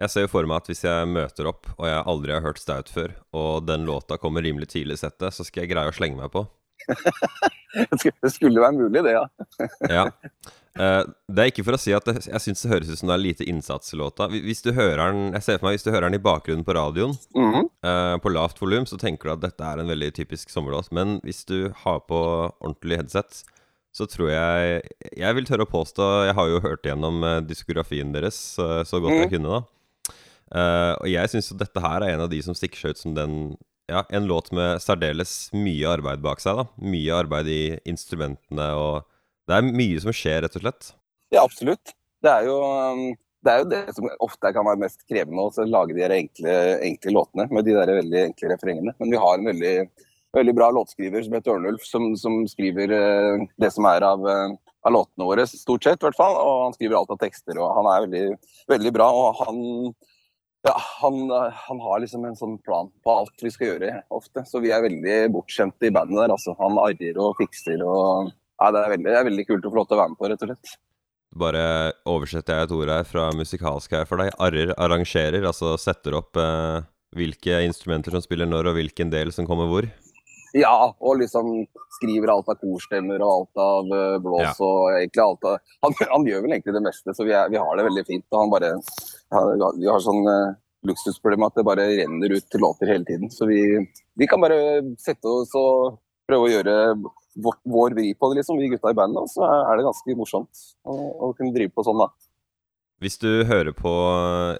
Jeg 0.00 0.08
ser 0.10 0.24
jo 0.24 0.30
for 0.32 0.46
meg 0.48 0.62
at 0.62 0.70
hvis 0.70 0.84
jeg 0.86 1.08
møter 1.12 1.46
opp, 1.50 1.66
og 1.76 1.84
jeg 1.86 2.04
aldri 2.08 2.32
har 2.32 2.40
hørt 2.46 2.58
Stout 2.62 2.88
før, 2.88 3.12
og 3.36 3.66
den 3.68 3.84
låta 3.84 4.16
kommer 4.18 4.40
rimelig 4.46 4.70
tidlig 4.72 4.96
i 4.96 5.02
settet, 5.02 5.34
så 5.36 5.44
skal 5.44 5.66
jeg 5.66 5.74
greie 5.74 5.90
å 5.92 5.96
slenge 5.96 6.16
meg 6.16 6.30
på. 6.32 6.46
Det 7.70 8.30
skulle- 8.32 8.60
være 8.64 8.72
mulig, 8.74 9.02
det, 9.04 9.12
ja. 9.14 9.26
Ja. 10.00 10.04
Eh, 10.80 11.04
det 11.30 11.42
er 11.44 11.50
ikke 11.50 11.64
for 11.66 11.76
å 11.76 11.78
si 11.82 11.92
at 11.94 12.06
det, 12.08 12.24
jeg 12.26 12.40
syns 12.42 12.62
det 12.64 12.70
høres 12.72 12.90
ut 12.90 12.98
som 12.98 13.10
det 13.10 13.14
er 13.16 13.22
lite 13.22 13.46
innsats 13.46 13.92
i 13.94 13.98
låta. 14.00 14.26
Hvis- 14.32 14.62
du 14.64 14.72
hører 14.72 15.12
den 15.12 15.32
Jeg 15.36 15.42
ser 15.46 15.58
for 15.58 15.68
meg 15.68 15.76
hvis 15.78 15.84
du 15.86 15.90
hører 15.92 16.08
den 16.10 16.18
i 16.18 16.22
bakgrunnen 16.24 16.64
på 16.66 16.74
radioen, 16.74 17.14
Mhm. 17.36 17.68
eh, 17.84 18.16
på 18.18 18.32
lavt 18.32 18.58
volum, 18.58 18.86
så 18.86 18.98
tenker 18.98 19.28
du 19.28 19.32
at 19.36 19.40
dette 19.44 19.62
er 19.62 19.78
en 19.78 19.86
veldig 19.92 20.12
typisk 20.14 20.48
sommerlåt. 20.50 20.90
Men 20.90 21.20
hvis 21.20 21.44
du 21.46 21.70
har 21.84 22.00
på 22.00 22.20
ordentlig 22.60 22.96
headset, 23.02 23.44
så 23.92 24.06
tror 24.06 24.30
jeg 24.30 24.82
Jeg 25.18 25.34
vil 25.34 25.44
tørre 25.44 25.66
å 25.66 25.70
påstå 25.70 26.26
Jeg 26.26 26.34
har 26.34 26.46
jo 26.48 26.60
hørt 26.60 26.82
gjennom 26.86 27.22
eh, 27.24 27.40
diskografien 27.42 28.12
deres 28.12 28.34
så, 28.56 28.82
så 28.86 29.00
godt 29.02 29.14
jeg 29.18 29.30
kunne, 29.38 29.60
da. 29.60 29.62
Eh, 30.50 30.92
og 30.98 31.06
jeg 31.06 31.30
syns 31.30 31.52
dette 31.54 31.82
her 31.82 32.02
er 32.02 32.16
en 32.16 32.24
av 32.24 32.30
de 32.32 32.40
som 32.42 32.56
stikker 32.58 32.80
seg 32.80 32.96
ut 32.96 33.02
som 33.04 33.16
den 33.18 33.34
Ja, 33.90 34.04
en 34.14 34.26
låt 34.30 34.52
med 34.54 34.78
særdeles 34.82 35.50
mye 35.50 35.88
arbeid 35.90 36.22
bak 36.22 36.42
seg, 36.42 36.58
da. 36.58 36.66
Mye 36.78 37.16
arbeid 37.24 37.48
i 37.50 37.62
instrumentene 37.90 38.68
og 38.78 39.06
Det 39.50 39.56
er 39.56 39.66
mye 39.66 40.02
som 40.02 40.14
skjer, 40.14 40.44
rett 40.44 40.58
og 40.58 40.62
slett. 40.62 40.92
Ja, 41.34 41.42
absolutt. 41.42 41.94
Det 42.22 42.30
er 42.30 42.44
jo 42.46 42.58
um, 42.60 43.16
det, 43.44 43.50
er 43.50 43.62
jo 43.62 43.68
det 43.70 43.80
som 43.96 44.06
ofte 44.22 44.52
kan 44.54 44.66
være 44.68 44.82
mest 44.82 45.02
krevende, 45.08 45.42
å 45.48 45.66
lage 45.66 45.96
de 45.96 46.04
enkle, 46.06 46.54
enkle 46.86 47.14
låtene 47.16 47.48
med 47.50 47.66
de 47.66 47.74
der 47.76 47.92
veldig 47.98 48.22
enkle 48.28 48.52
refrengene. 48.52 48.94
Men 49.00 49.14
vi 49.14 49.20
har 49.22 49.38
en 49.38 49.48
veldig, 49.48 49.74
veldig 50.36 50.54
bra 50.58 50.68
låtskriver 50.76 51.24
som 51.24 51.34
heter 51.34 51.56
Ørnulf, 51.56 51.86
som, 51.88 52.10
som 52.20 52.42
skriver 52.50 52.94
eh, 52.94 53.46
det 53.60 53.72
som 53.74 53.88
er 53.90 54.06
av, 54.06 54.28
eh, 54.28 54.54
av 54.86 54.94
låtene 54.94 55.28
våre, 55.30 55.48
stort 55.48 55.88
sett 55.88 56.02
i 56.02 56.08
hvert 56.08 56.20
fall. 56.20 56.36
Og 56.36 56.66
han 56.66 56.76
skriver 56.76 57.00
alt 57.00 57.14
av 57.16 57.20
tekster, 57.22 57.58
og 57.58 57.74
han 57.78 57.90
er 57.94 58.06
veldig, 58.06 58.24
veldig 58.74 58.94
bra. 58.98 59.08
Og 59.22 59.40
han, 59.40 59.64
ja, 60.66 60.74
han, 61.00 61.22
han 61.66 61.80
har 61.80 62.02
liksom 62.02 62.24
en 62.28 62.36
sånn 62.36 62.58
plan 62.60 62.90
på 63.04 63.14
alt 63.22 63.44
vi 63.44 63.52
skal 63.52 63.72
gjøre, 63.72 63.94
ofte. 64.12 64.44
Så 64.48 64.60
vi 64.60 64.72
er 64.74 64.84
veldig 64.84 65.16
bortskjemte 65.32 65.88
i 65.88 65.94
bandet 65.94 66.18
der. 66.18 66.34
altså. 66.34 66.54
Han 66.60 66.76
arrer 66.82 67.20
og 67.22 67.38
fikser 67.40 67.80
og 67.86 68.30
ja, 68.60 68.68
det, 68.68 68.82
er 68.82 68.92
veldig, 68.92 69.08
det 69.08 69.16
er 69.16 69.28
veldig 69.30 69.46
kult 69.48 69.66
å 69.66 69.72
få 69.72 69.78
lov 69.80 69.88
til 69.88 69.96
å 69.96 70.00
være 70.02 70.12
med 70.12 70.20
på, 70.20 70.28
rett 70.28 70.44
og 70.44 70.50
slett. 70.50 70.72
Bare 71.40 71.64
oversetter 72.10 72.58
jeg 72.58 72.66
et 72.66 72.74
ord 72.76 72.90
her 72.92 73.06
fra 73.06 73.28
musikalsk 73.38 73.92
her 73.96 74.08
for 74.10 74.20
deg. 74.20 74.32
Arrer 74.42 74.74
arrangerer, 74.76 75.46
altså 75.48 75.76
setter 75.80 76.18
opp 76.18 76.36
eh, 76.40 76.82
hvilke 77.16 77.62
instrumenter 77.64 78.12
som 78.12 78.24
spiller 78.24 78.50
når, 78.50 78.72
og 78.72 78.80
hvilken 78.80 79.12
del 79.14 79.32
som 79.32 79.48
kommer 79.48 79.70
hvor. 79.70 79.88
Ja, 80.56 80.74
og 80.98 81.20
liksom 81.20 81.52
skriver 81.98 82.32
alt 82.32 82.48
av 82.50 82.58
korstemmer 82.58 83.22
og 83.22 83.30
alt 83.30 83.60
av 83.62 83.92
eh, 83.94 84.16
blås 84.22 84.42
Ja. 84.42 84.54
og 84.66 84.96
egentlig 84.96 85.22
alt 85.22 85.46
av 85.46 85.76
han, 85.86 85.94
han 86.14 86.26
gjør 86.26 86.42
vel 86.46 86.56
egentlig 86.56 86.74
det 86.74 86.82
meste, 86.88 87.14
så 87.14 87.26
vi, 87.26 87.34
er, 87.36 87.52
vi 87.52 87.60
har 87.60 87.78
det 87.78 87.86
veldig 87.86 88.04
fint. 88.08 88.26
Og 88.32 88.42
han 88.42 88.52
bare 88.52 88.72
ja, 88.74 89.70
Vi 89.78 89.86
har 89.86 90.02
sånn 90.02 90.26
uh, 90.26 90.56
luksusproblem 90.86 91.46
at 91.46 91.58
det 91.58 91.66
bare 91.68 91.86
renner 92.00 92.34
ut 92.34 92.46
til 92.50 92.64
låter 92.64 92.90
hele 92.90 93.06
tiden. 93.06 93.30
Så 93.30 93.46
vi, 93.46 93.62
vi 94.18 94.28
kan 94.30 94.42
bare 94.42 94.82
sette 94.98 95.28
oss 95.30 95.54
og 95.58 96.00
prøve 96.30 96.48
å 96.48 96.52
gjøre 96.52 96.76
vår, 97.44 97.60
vår 97.70 97.94
vri 97.98 98.10
på 98.14 98.30
det, 98.30 98.40
liksom, 98.40 98.58
vi 98.58 98.72
gutta 98.72 98.92
i 98.92 98.98
bandet. 98.98 99.22
Og 99.22 99.30
så 99.30 99.46
er 99.46 99.78
det 99.78 99.86
ganske 99.86 100.18
morsomt 100.18 100.66
å, 100.82 100.96
å 101.28 101.32
kunne 101.38 101.54
drive 101.54 101.74
på 101.74 101.86
sånn, 101.86 102.02
da. 102.02 102.10
Hvis 103.00 103.16
du 103.16 103.44
hører 103.48 103.72
på 103.72 103.90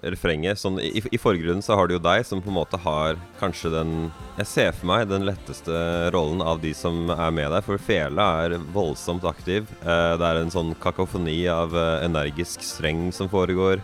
refrenget 0.01 0.57
sånn 0.57 0.79
i, 0.81 0.95
I 1.13 1.17
forgrunnen 1.21 1.61
så 1.61 1.75
har 1.77 1.85
du 1.85 1.93
jo 1.93 2.01
deg, 2.01 2.23
som 2.25 2.39
på 2.41 2.49
en 2.49 2.55
måte 2.57 2.79
har 2.81 3.19
kanskje 3.37 3.69
den 3.69 3.91
Jeg 4.39 4.47
ser 4.49 4.71
for 4.73 4.89
meg 4.89 5.03
den 5.11 5.27
letteste 5.27 5.75
rollen 6.15 6.41
av 6.41 6.57
de 6.63 6.71
som 6.73 7.11
er 7.13 7.29
med 7.37 7.51
deg, 7.53 7.61
for 7.67 7.77
Fela 7.77 8.25
er 8.47 8.55
voldsomt 8.73 9.27
aktiv. 9.29 9.69
Eh, 9.85 10.13
det 10.17 10.25
er 10.31 10.41
en 10.41 10.49
sånn 10.53 10.73
kakofoni 10.81 11.37
av 11.53 11.75
eh, 11.77 12.05
energisk 12.07 12.65
streng 12.65 13.11
som 13.13 13.29
foregår. 13.29 13.83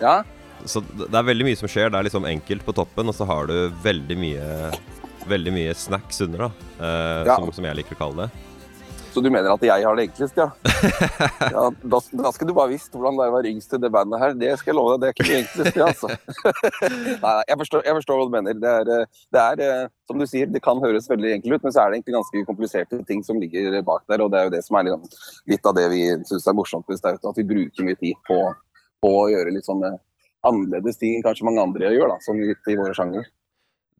Ja, 0.00 0.22
Så 0.64 0.80
det 0.88 1.10
det 1.12 1.20
er 1.20 1.28
veldig 1.28 1.44
mye 1.50 1.60
som 1.60 1.68
skjer. 1.68 1.92
Det 1.92 2.00
er 2.00 2.08
liksom 2.08 2.24
enkelt 2.32 2.64
på 2.64 2.72
toppen, 2.80 3.12
og 3.12 3.14
så 3.14 3.28
har 3.28 3.46
du 3.50 3.68
veldig 3.84 4.16
mye 4.24 4.48
Veldig 5.28 5.52
mye 5.52 5.72
snacks 5.76 6.22
under, 6.24 6.46
da. 6.46 6.68
Eh, 6.80 7.26
Ja. 7.28 7.34
som, 7.36 7.50
som 7.52 7.64
jeg 7.68 7.76
liker 7.82 7.92
å 7.98 8.00
kalle 8.00 8.24
det. 8.24 8.44
Så 9.18 9.22
du 9.24 9.32
mener 9.34 9.50
at 9.50 9.62
jeg 9.66 9.82
har 9.82 9.96
det 9.98 10.04
enklest, 10.06 10.36
ja? 10.38 10.44
ja 11.54 11.62
da, 11.90 11.98
da 12.20 12.30
skal 12.30 12.46
du 12.46 12.52
bare 12.54 12.70
visst 12.70 12.92
hvordan 12.94 13.16
det 13.18 13.24
er 13.24 13.32
å 13.32 13.34
være 13.34 13.50
yngst 13.50 13.72
i 13.74 13.80
det 13.82 13.88
bandet 13.90 14.20
her. 14.22 14.36
Det 14.38 14.52
skal 14.60 14.70
jeg 14.70 14.76
love 14.78 14.92
deg, 14.92 15.00
det 15.02 15.08
er 15.08 15.16
ikke 15.16 15.26
det 15.26 15.38
enkleste, 15.40 15.86
altså. 15.88 16.10
Nei, 17.24 17.32
jeg 17.48 17.58
forstår, 17.64 17.82
jeg 17.88 17.96
forstår 17.98 18.20
hva 18.20 18.26
du 18.28 18.36
mener. 18.36 18.60
Det 18.62 18.74
er, 18.76 18.92
eh, 18.94 19.24
det 19.34 19.40
er, 19.42 19.62
eh, 19.64 19.90
som 20.06 20.22
du 20.22 20.26
sier, 20.30 20.52
det 20.54 20.62
kan 20.62 20.78
høres 20.84 21.10
veldig 21.10 21.32
enkelt 21.34 21.56
ut, 21.56 21.66
men 21.66 21.74
så 21.74 21.82
er 21.82 21.90
det 21.90 21.98
egentlig 21.98 22.14
ganske 22.20 22.44
kompliserte 22.52 23.00
ting 23.10 23.26
som 23.26 23.42
ligger 23.42 23.80
bak 23.88 24.04
der. 24.06 24.22
Og 24.22 24.30
det 24.30 24.38
er 24.38 24.46
jo 24.46 24.54
det 24.54 24.62
som 24.68 24.78
er 24.78 24.86
litt, 24.86 25.18
litt 25.50 25.66
av 25.66 25.74
det 25.80 25.88
vi 25.96 26.04
syns 26.30 26.46
er 26.46 26.58
morsomt 26.60 26.86
med 26.86 27.02
Staut, 27.02 27.26
at 27.32 27.42
vi 27.42 27.48
bruker 27.50 27.90
mye 27.90 27.98
tid 27.98 28.22
på, 28.30 28.38
på 29.02 29.14
å 29.24 29.26
gjøre 29.34 29.56
litt 29.56 29.66
sånne 29.66 29.96
annerledes 30.46 31.02
ting 31.02 31.18
enn 31.18 31.26
kanskje 31.26 31.50
mange 31.50 31.66
andre 31.66 31.90
gjør, 31.90 32.14
da, 32.14 32.22
som 32.22 32.38
litt 32.38 32.70
i 32.70 32.78
våre 32.78 32.94
sjanger. 32.94 33.26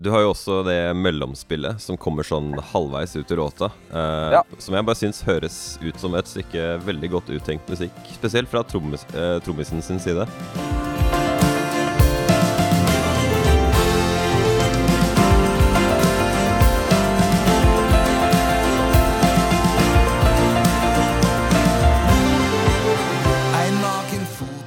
Du 0.00 0.11
har 0.14 0.23
jo 0.23 0.28
også 0.31 0.61
det 0.62 0.76
mellomspillet 0.95 1.81
som 1.83 1.99
kommer 1.99 2.23
sånn 2.26 2.52
halvveis 2.71 3.17
ut 3.19 3.33
i 3.35 3.38
låta. 3.38 3.71
Eh, 3.90 4.31
Ja. 4.37 4.43
Som 4.59 4.75
jeg 4.76 4.87
bare 4.87 4.95
syns 5.00 5.23
høres 5.26 5.78
ut 5.83 5.99
som 5.99 6.14
et 6.14 6.26
stykke 6.31 6.78
veldig 6.87 7.11
godt 7.11 7.31
uttenkt 7.35 7.67
musikk. 7.69 7.90
Spesielt 8.14 8.49
fra 8.49 8.62
trommis, 8.62 9.05
eh, 9.14 9.40
trommisen 9.40 9.83
sin 9.83 9.99
side. 9.99 10.28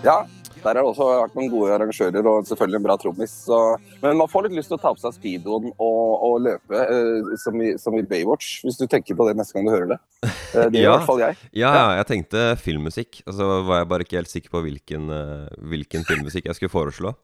Ja, 0.03 0.25
der 0.63 0.77
har 0.77 0.81
det 0.81 0.89
også 0.91 1.07
vært 1.09 1.37
noen 1.37 1.49
gode 1.51 1.73
arrangører 1.75 2.29
og 2.31 2.47
selvfølgelig 2.49 2.79
en 2.79 2.85
bra 2.85 2.97
trommis. 3.01 3.33
Så, 3.47 3.59
men 4.03 4.19
man 4.19 4.29
får 4.31 4.47
litt 4.47 4.59
lyst 4.59 4.71
til 4.71 4.77
å 4.77 4.81
ta 4.83 4.93
på 4.95 5.03
seg 5.03 5.17
speedoen 5.17 5.71
og, 5.71 6.03
og 6.27 6.37
løpe, 6.47 6.83
eh, 6.83 7.33
som, 7.41 7.57
i, 7.61 7.73
som 7.81 7.97
i 7.97 8.05
Baywatch, 8.07 8.61
hvis 8.65 8.79
du 8.81 8.85
tenker 8.91 9.17
på 9.17 9.27
det 9.29 9.37
neste 9.39 9.57
gang 9.57 9.67
du 9.67 9.73
hører 9.73 9.95
det. 9.95 9.99
Eh, 10.27 10.69
det 10.69 10.83
gjør 10.83 10.87
Ja. 10.87 10.93
i 10.93 10.93
hvert 10.93 11.09
fall 11.09 11.25
jeg. 11.25 11.41
Ja, 11.51 11.73
ja, 11.79 11.89
jeg 12.01 12.09
tenkte 12.13 12.45
filmmusikk. 12.61 13.23
Og 13.25 13.35
så 13.39 13.49
var 13.67 13.81
jeg 13.81 13.91
bare 13.91 14.07
ikke 14.07 14.21
helt 14.21 14.33
sikker 14.33 14.53
på 14.53 14.63
hvilken, 14.67 15.11
eh, 15.17 15.51
hvilken 15.73 16.07
filmmusikk 16.07 16.49
jeg 16.49 16.59
skulle 16.59 16.73
foreslå. 16.73 17.15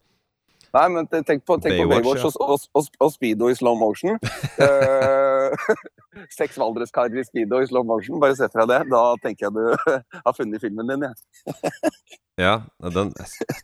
Nei, 0.75 0.88
men 0.94 1.08
tenk 1.08 1.46
på, 1.48 1.58
tenk 1.63 1.79
på 1.79 1.88
Baywatch, 1.89 2.25
ja. 2.25 2.32
og, 2.44 2.65
og, 2.75 2.89
og, 3.00 3.12
speedo 3.13 3.50
i 3.51 3.56
slow 3.58 3.77
motion. 3.79 4.20
Eh, 5.48 5.53
Seks 6.38 6.58
valdreskarer 6.60 7.22
i 7.22 7.24
speedo 7.24 7.62
i 7.62 7.67
slow 7.70 7.86
motion, 7.88 8.17
bare 8.20 8.36
se 8.36 8.50
for 8.51 8.65
deg 8.65 8.74
det. 8.74 8.91
Da 8.91 9.01
tenker 9.24 9.48
jeg 9.48 9.53
du 9.56 9.94
har 10.25 10.36
funnet 10.36 10.63
filmen 10.63 10.89
din. 10.89 11.06
Ja. 11.08 11.91
Ja, 12.38 12.62
den, 12.94 13.13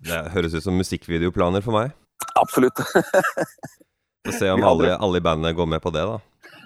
det 0.01 0.19
høres 0.33 0.55
ut 0.57 0.65
som 0.65 0.77
musikkvideoplaner 0.79 1.61
for 1.61 1.77
meg. 1.77 1.93
Absolutt. 2.39 2.79
Få 4.25 4.33
se 4.33 4.49
om 4.49 4.63
alle, 4.65 4.95
alle 4.97 5.19
i 5.19 5.23
bandet 5.23 5.55
går 5.55 5.67
med 5.69 5.83
på 5.83 5.91
det, 5.93 6.05
da. 6.09 6.19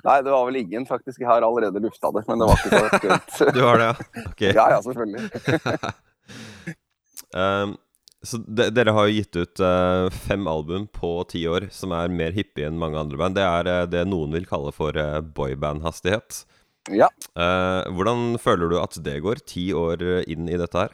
Nei, 0.05 0.21
det 0.23 0.31
var 0.31 0.45
vel 0.47 0.59
ingen, 0.61 0.85
faktisk. 0.87 1.19
Jeg 1.19 1.27
har 1.27 1.43
allerede 1.43 1.81
lufta 1.83 2.11
det, 2.15 2.23
men 2.29 2.39
det 2.39 2.47
var 2.47 2.61
ikke 2.61 2.71
så 2.71 2.85
aktuelt. 2.85 3.41
Du 3.57 3.59
har 3.65 3.81
det, 3.81 3.89
ja? 3.89 4.23
Ok. 4.29 4.43
Ja, 4.45 4.67
ja, 4.71 4.79
selvfølgelig. 4.85 5.91
um, 7.43 7.73
så 8.23 8.39
de, 8.45 8.69
dere 8.73 8.93
har 8.95 9.07
jo 9.07 9.17
gitt 9.17 9.39
ut 9.39 9.63
uh, 9.63 10.07
fem 10.13 10.47
album 10.47 10.87
på 10.93 11.11
ti 11.31 11.43
år, 11.49 11.67
som 11.75 11.95
er 11.97 12.13
mer 12.13 12.35
hippie 12.35 12.69
enn 12.69 12.79
mange 12.79 12.99
andre 13.01 13.19
band. 13.19 13.35
Det 13.35 13.43
er 13.47 13.71
uh, 13.71 13.89
det 13.89 14.05
noen 14.07 14.37
vil 14.37 14.47
kalle 14.47 14.71
for 14.75 14.95
uh, 14.95 15.19
boyband-hastighet. 15.19 16.45
Ja. 16.95 17.09
Hvordan 17.35 18.37
føler 18.39 18.69
du 18.71 18.77
at 18.79 18.95
det 19.03 19.17
går, 19.25 19.41
ti 19.43 19.73
år 19.75 19.99
inn 20.23 20.47
i 20.47 20.55
dette 20.55 20.85
her? 20.85 20.93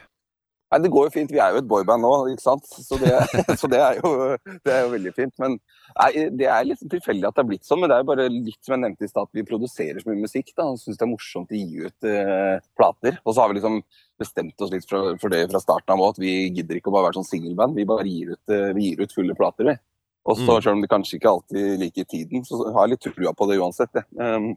Nei, 0.74 0.80
Det 0.82 0.90
går 0.90 1.06
jo 1.06 1.14
fint. 1.14 1.32
Vi 1.32 1.38
er 1.38 1.54
jo 1.54 1.60
et 1.62 1.68
boyband 1.70 2.02
nå, 2.02 2.12
ikke 2.34 2.42
sant. 2.42 2.66
Så 2.66 2.98
det, 2.98 3.12
så 3.62 3.70
det, 3.70 3.80
er, 3.80 4.00
jo, 4.02 4.34
det 4.66 4.74
er 4.74 4.82
jo 4.88 4.94
veldig 4.96 5.14
fint. 5.14 5.34
Men 5.42 5.60
nei, 5.60 6.10
det 6.34 6.48
er 6.50 6.72
sånn 6.80 6.90
tilfeldig 6.96 7.30
at 7.30 7.38
det 7.38 7.44
er 7.44 7.50
blitt 7.52 7.68
sånn. 7.68 7.84
Men 7.84 7.92
det 7.92 7.98
er 7.98 8.02
jo 8.04 8.10
bare 8.10 8.26
litt 8.34 8.58
som 8.66 8.74
jeg 8.76 8.82
nevnte 8.82 9.06
i 9.06 9.12
stad, 9.12 9.30
at 9.30 9.38
vi 9.38 9.46
produserer 9.46 10.02
så 10.02 10.10
mye 10.10 10.24
musikk. 10.24 10.50
da, 10.58 10.66
og 10.72 10.82
Syns 10.82 10.98
det 10.98 11.06
er 11.06 11.12
morsomt 11.14 11.54
å 11.54 11.60
gi 11.62 11.86
ut 11.86 12.10
eh, 12.10 12.58
plater. 12.80 13.20
Og 13.22 13.36
så 13.36 13.44
har 13.44 13.54
vi 13.54 13.60
liksom 13.60 13.80
bestemt 14.24 14.66
oss 14.66 14.74
litt 14.74 14.90
for, 14.90 15.14
for 15.22 15.34
det 15.34 15.46
fra 15.54 15.62
starten 15.62 15.94
av 15.94 16.02
òg, 16.02 16.16
at 16.16 16.24
vi 16.24 16.34
gidder 16.50 16.80
ikke 16.80 16.90
å 16.90 16.98
bare 16.98 17.12
være 17.12 17.20
sånn 17.22 17.30
singelband. 17.30 17.78
Vi 17.78 17.88
bare 17.94 18.10
gir 18.10 18.34
ut, 18.34 18.44
eh, 18.50 18.72
vi 18.74 18.90
gir 18.90 19.06
ut 19.06 19.14
fulle 19.14 19.38
plater, 19.38 19.70
vi. 19.70 19.78
Og 20.24 20.38
så, 20.40 20.48
Mm. 20.48 20.62
selv 20.64 20.74
om 20.78 20.82
det 20.82 20.90
kanskje 20.90 21.18
ikke 21.20 21.32
alltid 21.36 21.80
liker 21.82 22.06
tiden, 22.08 22.46
så 22.48 22.56
har 22.72 22.88
jeg 22.88 22.96
litt 22.96 23.08
trua 23.12 23.34
på 23.36 23.48
det 23.50 23.60
uansett. 23.60 23.92
Ja. 23.94 24.36
Um, 24.38 24.54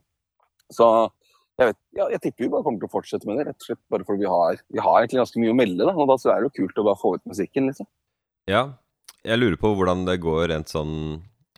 så 0.71 1.11
jeg, 1.57 1.71
vet, 1.71 1.79
ja, 1.97 2.09
jeg 2.13 2.23
tipper 2.23 2.45
vi 2.45 2.51
bare 2.53 2.67
kommer 2.67 2.83
til 2.83 2.89
å 2.89 2.93
fortsette 2.93 3.29
med 3.29 3.39
det, 3.41 3.47
rett 3.49 3.63
og 3.63 3.69
slett 3.71 3.81
bare 3.93 4.05
fordi 4.09 4.25
vi 4.25 4.33
har, 4.33 4.59
vi 4.73 4.83
har 4.83 4.99
egentlig 4.99 5.23
ganske 5.23 5.41
mye 5.41 5.55
å 5.55 5.57
melde. 5.57 5.87
Da, 5.89 5.95
og 5.97 6.11
da 6.11 6.17
så 6.21 6.33
er 6.33 6.43
det 6.43 6.51
jo 6.51 6.57
kult 6.61 6.83
å 6.83 6.89
bare 6.91 7.01
få 7.01 7.15
ut 7.17 7.31
musikken, 7.31 7.71
liksom. 7.71 7.89
Ja, 8.51 8.67
jeg 9.27 9.41
lurer 9.41 9.57
på 9.61 9.73
hvordan 9.75 10.05
det 10.07 10.21
går 10.23 10.45
rent 10.53 10.71
sånn 10.71 10.93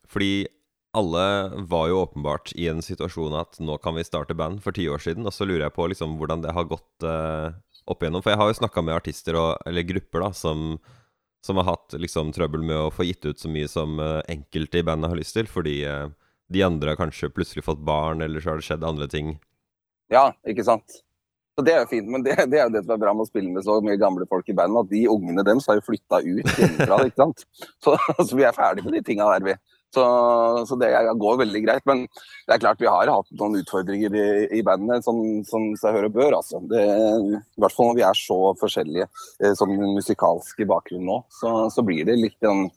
Fordi 0.08 0.48
alle 0.96 1.24
var 1.68 1.90
jo 1.90 1.98
åpenbart 2.00 2.54
i 2.56 2.64
en 2.70 2.80
situasjon 2.82 3.34
at 3.36 3.58
nå 3.60 3.76
kan 3.82 3.92
vi 3.98 4.06
starte 4.06 4.36
band 4.38 4.62
for 4.64 4.74
ti 4.74 4.86
år 4.88 5.02
siden, 5.04 5.26
og 5.28 5.34
så 5.36 5.44
lurer 5.44 5.66
jeg 5.66 5.74
på 5.76 5.84
liksom 5.92 6.14
hvordan 6.18 6.40
det 6.46 6.54
har 6.56 6.64
gått 6.70 7.04
eh, 7.04 7.50
opp 7.84 8.02
igjennom. 8.02 8.24
For 8.24 8.32
jeg 8.32 8.40
har 8.40 8.48
jo 8.48 8.56
snakka 8.62 8.84
med 8.86 8.96
artister 8.96 9.36
og, 9.38 9.50
eller 9.68 9.86
grupper 9.86 10.24
da 10.24 10.30
som, 10.34 10.78
som 11.44 11.60
har 11.60 11.68
hatt 11.68 11.98
liksom 12.00 12.32
trøbbel 12.34 12.64
med 12.70 12.80
å 12.86 12.94
få 12.94 13.06
gitt 13.06 13.28
ut 13.28 13.38
så 13.38 13.52
mye 13.52 13.68
som 13.70 14.00
eh, 14.00 14.22
enkelte 14.32 14.80
i 14.80 14.86
bandet 14.88 15.12
har 15.12 15.20
lyst 15.20 15.36
til, 15.36 15.50
fordi 15.50 15.82
eh, 15.86 16.08
de 16.48 16.64
andre 16.64 16.94
har 16.94 17.00
kanskje 17.02 17.30
plutselig 17.36 17.66
fått 17.68 17.84
barn, 17.84 18.24
eller 18.24 18.40
så 18.40 18.54
har 18.54 18.62
det 18.62 18.66
skjedd 18.70 18.88
andre 18.88 19.10
ting. 19.12 19.36
Ja, 20.12 20.30
ikke 20.48 20.64
sant. 20.66 21.00
Så 21.58 21.64
Det 21.66 21.72
er 21.74 21.80
jo 21.82 21.90
fint, 21.90 22.06
men 22.06 22.22
det, 22.22 22.36
det 22.52 22.60
er 22.60 22.68
jo 22.68 22.74
det 22.76 22.84
som 22.84 22.92
er 22.94 23.00
bra 23.02 23.12
med 23.16 23.26
å 23.26 23.30
spille 23.30 23.50
med 23.50 23.64
så 23.66 23.80
mye 23.82 23.98
gamle 23.98 24.28
folk 24.30 24.46
i 24.46 24.54
bandet, 24.54 24.84
at 24.84 24.92
de 24.92 25.00
ungene 25.10 25.42
deres 25.46 25.66
har 25.66 25.80
jo 25.80 25.88
flytta 25.88 26.20
ut 26.22 26.52
hjemmefra. 26.54 27.00
ikke 27.08 27.24
sant? 27.24 27.42
Så, 27.82 27.96
så 28.20 28.38
vi 28.38 28.46
er 28.46 28.54
ferdig 28.54 28.84
med 28.86 28.94
de 28.94 29.02
tinga 29.08 29.26
der, 29.32 29.46
vi. 29.48 29.56
Så, 29.94 30.04
så 30.68 30.76
det 30.76 30.90
går 31.18 31.40
veldig 31.40 31.62
greit. 31.64 31.84
Men 31.88 32.04
det 32.06 32.54
er 32.54 32.62
klart 32.62 32.82
vi 32.82 32.90
har 32.90 33.10
hatt 33.10 33.34
noen 33.40 33.58
utfordringer 33.58 34.14
i, 34.14 34.28
i 34.60 34.62
bandet, 34.62 35.02
som, 35.06 35.18
som 35.48 35.70
seg 35.80 35.96
hør 35.96 36.10
og 36.10 36.16
bør. 36.20 36.38
altså. 36.38 36.62
Det, 36.70 36.82
I 36.86 37.64
hvert 37.64 37.74
fall 37.74 37.90
når 37.90 37.98
vi 37.98 38.06
er 38.06 38.20
så 38.22 38.38
forskjellige 38.62 39.08
eh, 39.08 39.54
som 39.58 39.72
musikalsk 39.98 40.62
i 40.62 40.68
bakgrunnen 40.68 41.08
nå, 41.10 41.22
så, 41.40 41.54
så 41.74 41.84
blir 41.86 42.06
det 42.06 42.20
litt 42.20 42.38
sånn 42.44 42.68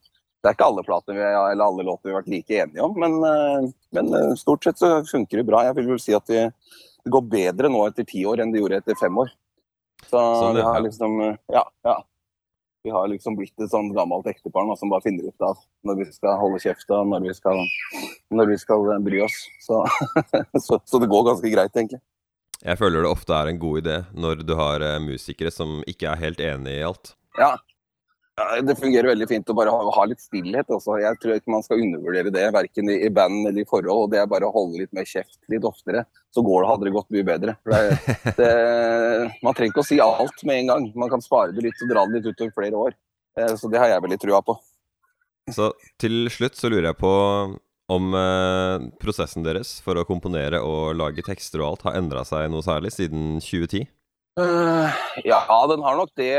det 0.41 0.49
er 0.49 0.55
ikke 0.55 0.67
alle 0.71 0.81
plater 0.81 1.13
vi 1.13 1.21
eller 1.21 1.61
alle 1.61 1.83
låter 1.85 2.07
vi 2.07 2.13
har 2.15 2.23
vært 2.23 2.31
like 2.33 2.55
enige 2.63 2.81
om, 2.81 2.95
men, 2.97 3.19
eh, 3.27 3.67
men 3.93 4.07
eh, 4.17 4.31
stort 4.39 4.65
sett 4.65 4.79
så 4.81 5.03
funker 5.05 5.37
det 5.37 5.45
bra. 5.45 5.67
Jeg 5.67 5.77
vil 5.77 5.91
vel 5.91 6.01
si 6.01 6.15
at 6.17 6.31
vi, 6.33 6.47
det 7.03 7.13
går 7.13 7.27
bedre 7.31 7.71
nå 7.71 7.83
etter 7.87 8.07
ti 8.07 8.23
år 8.29 8.43
enn 8.43 8.53
det 8.53 8.61
gjorde 8.61 8.81
etter 8.81 8.99
fem 8.99 9.17
år. 9.23 9.31
Så 10.07 10.17
Sånn, 10.17 10.57
vi 10.57 10.65
har 10.65 10.81
liksom 10.81 11.19
eh, 11.21 11.37
Ja, 11.53 11.65
ja. 11.87 11.99
Vi 12.83 12.89
har 12.89 13.05
liksom 13.11 13.35
blitt 13.37 13.53
et 13.61 13.69
sånn 13.69 13.91
gammelt 13.93 14.25
ektepar 14.25 14.65
som 14.73 14.89
bare 14.89 15.05
finner 15.05 15.27
ut 15.29 15.43
av 15.45 15.59
når 15.85 15.99
vi 15.99 16.07
skal 16.15 16.39
holde 16.41 16.61
kjeft 16.63 16.89
og 16.89 17.11
når 17.11 17.27
vi 17.27 17.35
skal, 17.37 17.59
når 18.33 18.49
vi 18.49 18.57
skal 18.57 18.87
eh, 18.95 19.03
bry 19.05 19.19
oss. 19.27 19.37
Så, 19.61 19.83
så, 20.65 20.79
så 20.81 21.01
det 21.01 21.11
går 21.11 21.27
ganske 21.29 21.51
greit, 21.53 21.75
egentlig. 21.75 22.01
Jeg 22.61 22.77
føler 22.77 23.05
det 23.05 23.09
ofte 23.09 23.37
er 23.37 23.49
en 23.49 23.61
god 23.61 23.83
idé 23.83 23.99
når 24.13 24.41
du 24.45 24.55
har 24.57 24.85
eh, 24.85 24.97
musikere 25.01 25.53
som 25.53 25.79
ikke 25.89 26.09
er 26.09 26.23
helt 26.23 26.41
enig 26.41 26.79
i 26.79 26.87
alt. 26.89 27.13
Ja. 27.37 27.53
Ja, 28.41 28.61
Det 28.65 28.75
fungerer 28.79 29.11
veldig 29.11 29.27
fint 29.29 29.49
å 29.51 29.55
bare 29.57 29.73
ha, 29.73 29.91
ha 29.95 30.05
litt 30.09 30.21
stillhet. 30.23 30.69
Også. 30.73 30.97
Jeg 31.01 31.19
tror 31.21 31.37
ikke 31.37 31.53
man 31.53 31.65
skal 31.65 31.83
undervurdere 31.83 32.33
det, 32.33 32.47
verken 32.55 32.89
i, 32.89 32.97
i 33.05 33.11
band 33.13 33.45
eller 33.45 33.61
i 33.63 33.67
forhold. 33.69 34.07
og 34.07 34.11
Det 34.13 34.21
er 34.21 34.29
bare 34.31 34.49
å 34.49 34.55
holde 34.55 34.81
litt 34.81 34.93
mer 34.97 35.07
kjeft 35.07 35.39
litt 35.51 35.67
oftere, 35.67 36.05
så 36.33 36.43
går 36.45 36.63
det, 36.63 36.69
hadde 36.71 36.87
det 36.87 36.95
gått 36.97 37.13
mye 37.15 37.27
bedre. 37.27 37.55
Det, 37.71 38.33
det, 38.39 38.51
man 39.45 39.57
trenger 39.57 39.73
ikke 39.73 39.85
å 39.85 39.89
si 39.91 40.01
alt 40.03 40.45
med 40.47 40.63
en 40.63 40.73
gang. 40.73 40.89
Man 41.05 41.11
kan 41.13 41.23
spare 41.23 41.55
det 41.55 41.65
litt 41.67 41.85
og 41.85 41.93
dra 41.93 42.05
det 42.07 42.19
litt 42.19 42.31
utover 42.31 42.55
flere 42.57 42.85
år. 42.89 42.97
Eh, 43.39 43.55
Så 43.59 43.71
det 43.71 43.81
har 43.81 43.91
jeg 43.93 44.05
veldig 44.07 44.21
trua 44.21 44.41
på. 44.45 44.57
Så 45.51 45.71
til 45.99 46.25
slutt 46.31 46.57
så 46.59 46.69
lurer 46.71 46.91
jeg 46.91 47.01
på 47.01 47.13
om 47.91 48.13
eh, 48.15 48.89
prosessen 49.01 49.43
deres 49.43 49.79
for 49.83 49.99
å 49.99 50.05
komponere 50.07 50.61
og 50.63 50.93
lage 50.99 51.25
tekster 51.27 51.63
og 51.63 51.73
alt 51.73 51.87
har 51.89 51.97
endra 51.99 52.23
seg 52.27 52.47
noe 52.51 52.63
særlig 52.63 52.93
siden 52.95 53.41
2010? 53.43 53.89
Eh, 54.39 54.89
ja, 55.23 55.67
den 55.67 55.83
har 55.83 55.97
nok 55.99 56.11
det. 56.15 56.35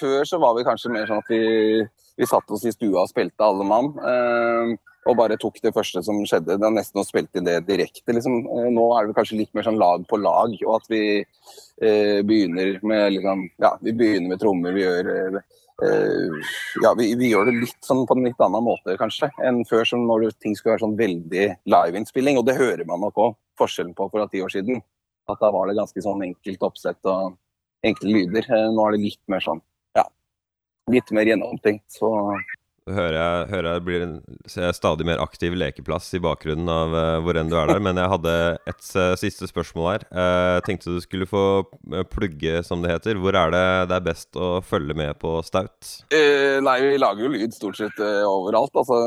Før 0.00 0.24
så 0.26 0.38
var 0.42 0.56
vi 0.56 0.66
kanskje 0.66 0.92
mer 0.92 1.06
sånn 1.06 1.22
at 1.22 1.30
vi, 1.30 1.84
vi 2.18 2.28
satte 2.28 2.56
oss 2.56 2.66
i 2.66 2.74
stua 2.74 3.04
og 3.04 3.10
spilte 3.10 3.46
alle 3.46 3.66
mann. 3.66 3.92
Uh, 4.02 4.74
og 5.08 5.16
bare 5.16 5.38
tok 5.40 5.60
det 5.62 5.72
første 5.72 6.02
som 6.04 6.18
skjedde. 6.28 6.58
Det 6.58 6.66
er 6.66 6.74
nesten 6.74 7.00
å 7.00 7.06
spilte 7.06 7.40
inn 7.40 7.46
det 7.46 7.60
direkte. 7.68 8.16
Liksom. 8.16 8.42
Uh, 8.50 8.66
nå 8.74 8.88
er 8.96 9.08
det 9.08 9.16
kanskje 9.18 9.38
litt 9.44 9.54
mer 9.54 9.68
sånn 9.68 9.78
lag 9.80 10.04
på 10.10 10.18
lag, 10.20 10.58
og 10.66 10.76
at 10.80 10.90
vi 10.92 11.04
begynner 11.80 12.74
med 12.84 13.14
liksom, 13.14 13.46
Ja, 13.62 13.70
vi 13.80 13.94
begynner 13.96 14.34
med 14.34 14.42
trommer. 14.42 14.74
Vi 14.76 14.82
gjør 14.84 15.38
ja, 15.80 16.90
vi, 16.92 17.06
vi 17.16 17.30
gjør 17.30 17.46
det 17.48 17.54
litt 17.62 17.86
sånn 17.86 18.02
på 18.04 18.12
en 18.12 18.26
litt 18.26 18.42
annen 18.44 18.66
måte, 18.66 18.98
kanskje, 19.00 19.30
enn 19.48 19.62
før, 19.64 19.86
som 19.88 20.02
når 20.04 20.26
ting 20.36 20.52
skulle 20.52 20.74
være 20.74 20.82
sånn 20.82 20.98
veldig 20.98 21.46
liveinnspilling. 21.72 22.36
Og 22.36 22.44
det 22.50 22.58
hører 22.58 22.84
man 22.90 23.00
nok 23.00 23.22
òg 23.24 23.38
forskjellen 23.62 23.94
på 23.96 24.10
for 24.12 24.28
ti 24.28 24.42
år 24.44 24.52
siden. 24.52 24.82
At 25.28 25.42
da 25.42 25.50
var 25.52 25.68
det 25.68 25.76
ganske 25.78 26.02
sånn 26.02 26.24
enkelt 26.24 26.64
oppsett 26.70 27.10
og 27.10 27.36
enkle 27.86 28.16
lyder. 28.16 28.46
Eh, 28.48 28.70
Nå 28.72 28.86
er 28.88 28.96
det 28.96 29.04
litt 29.04 29.22
mer 29.30 29.44
sånn, 29.44 29.60
ja. 29.98 30.06
litt 30.92 31.12
mer 31.16 31.28
gjennomtenkt. 31.28 31.86
Så 32.00 32.10
hører 32.90 33.14
jeg, 33.14 33.48
hører 33.52 33.68
jeg 33.74 33.82
blir 33.86 34.02
en 34.02 34.14
ser 34.50 34.64
jeg 34.66 34.76
stadig 34.78 35.04
mer 35.06 35.20
aktiv 35.22 35.54
lekeplass 35.58 36.08
i 36.16 36.20
bakgrunnen 36.22 36.70
av 36.72 36.94
uh, 36.96 37.18
hvor 37.22 37.38
enn 37.38 37.50
du 37.50 37.54
er 37.60 37.70
der. 37.70 37.82
Men 37.84 38.00
jeg 38.00 38.10
hadde 38.10 38.34
et 38.72 38.88
uh, 38.96 39.12
siste 39.20 39.46
spørsmål 39.50 39.86
her. 39.92 40.06
Eh, 40.10 40.48
Jeg 40.58 40.64
tenkte 40.66 40.96
du 40.96 41.00
skulle 41.04 41.28
få 41.30 41.44
plugge, 42.10 42.64
som 42.66 42.82
det 42.82 42.90
heter. 42.94 43.20
Hvor 43.22 43.36
er 43.38 43.54
det 43.54 43.64
det 43.92 43.98
er 44.00 44.06
best 44.08 44.36
å 44.40 44.50
følge 44.66 44.96
med 44.98 45.14
på 45.22 45.36
Staut? 45.46 45.92
Eh, 46.10 46.58
nei, 46.64 46.76
vi 46.88 46.98
lager 46.98 47.28
jo 47.28 47.32
lyd 47.36 47.54
stort 47.54 47.78
sett 47.78 48.00
overalt, 48.00 48.74
altså. 48.74 48.98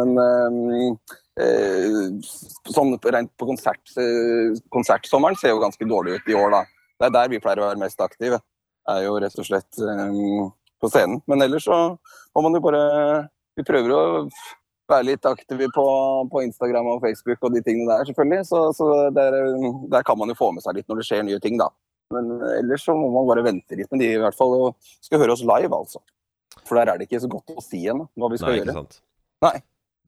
Men 0.00 0.96
sånn 1.38 2.96
rent 3.14 3.30
på 3.38 3.46
konsert, 3.48 3.82
eh, 3.96 4.56
konsertsommeren 4.74 5.38
ser 5.38 5.54
jo 5.54 5.60
ganske 5.62 5.86
dårlig 5.88 6.18
ut 6.18 6.30
i 6.30 6.36
år, 6.36 6.50
da. 6.50 6.62
Det 7.00 7.06
er 7.08 7.14
der 7.16 7.28
vi 7.32 7.40
pleier 7.40 7.62
å 7.62 7.68
være 7.70 7.80
mest 7.80 8.00
aktive. 8.00 8.40
Er 8.88 9.04
jo 9.04 9.18
rett 9.22 9.38
og 9.38 9.46
slett 9.46 9.78
eh, 9.80 10.48
på 10.80 10.90
scenen. 10.90 11.22
Men 11.30 11.42
ellers 11.46 11.64
så 11.68 11.78
må 12.34 12.42
man 12.42 12.56
jo 12.56 12.64
bare 12.64 13.28
Vi 13.58 13.64
prøver 13.66 13.92
å 13.92 14.02
være 14.88 15.04
litt 15.04 15.26
aktive 15.26 15.66
på, 15.74 15.84
på 16.30 16.42
Instagram 16.46 16.86
og 16.94 17.02
Facebook 17.02 17.42
og 17.44 17.52
de 17.54 17.60
tingene 17.66 17.90
der, 17.90 18.06
selvfølgelig. 18.08 18.46
Så, 18.46 18.60
så 18.78 18.86
der, 19.14 19.36
der 19.90 20.06
kan 20.06 20.18
man 20.18 20.30
jo 20.32 20.38
få 20.38 20.50
med 20.54 20.64
seg 20.64 20.78
litt 20.78 20.88
når 20.88 21.00
det 21.02 21.06
skjer 21.08 21.26
nye 21.26 21.40
ting, 21.42 21.58
da. 21.60 21.68
Men 22.14 22.30
ellers 22.56 22.86
så 22.86 22.94
må 22.96 23.10
man 23.12 23.28
bare 23.28 23.44
vente 23.46 23.76
litt 23.78 23.90
med 23.92 24.02
de, 24.02 24.08
i 24.14 24.22
hvert 24.22 24.38
fall. 24.38 24.54
Og 24.56 24.94
skal 25.02 25.20
høre 25.22 25.34
oss 25.36 25.44
live, 25.46 25.70
altså. 25.76 26.00
For 26.64 26.78
der 26.78 26.90
er 26.92 26.98
det 26.98 27.06
ikke 27.08 27.20
så 27.22 27.30
godt 27.30 27.52
å 27.54 27.62
si 27.64 27.84
ennå 27.90 28.08
hva 28.18 28.30
vi 28.32 28.40
skal 28.40 28.54
Nei, 28.54 28.62
ikke 28.62 28.70
gjøre. 28.72 28.80
sant. 28.80 29.02
Nei. 29.44 29.56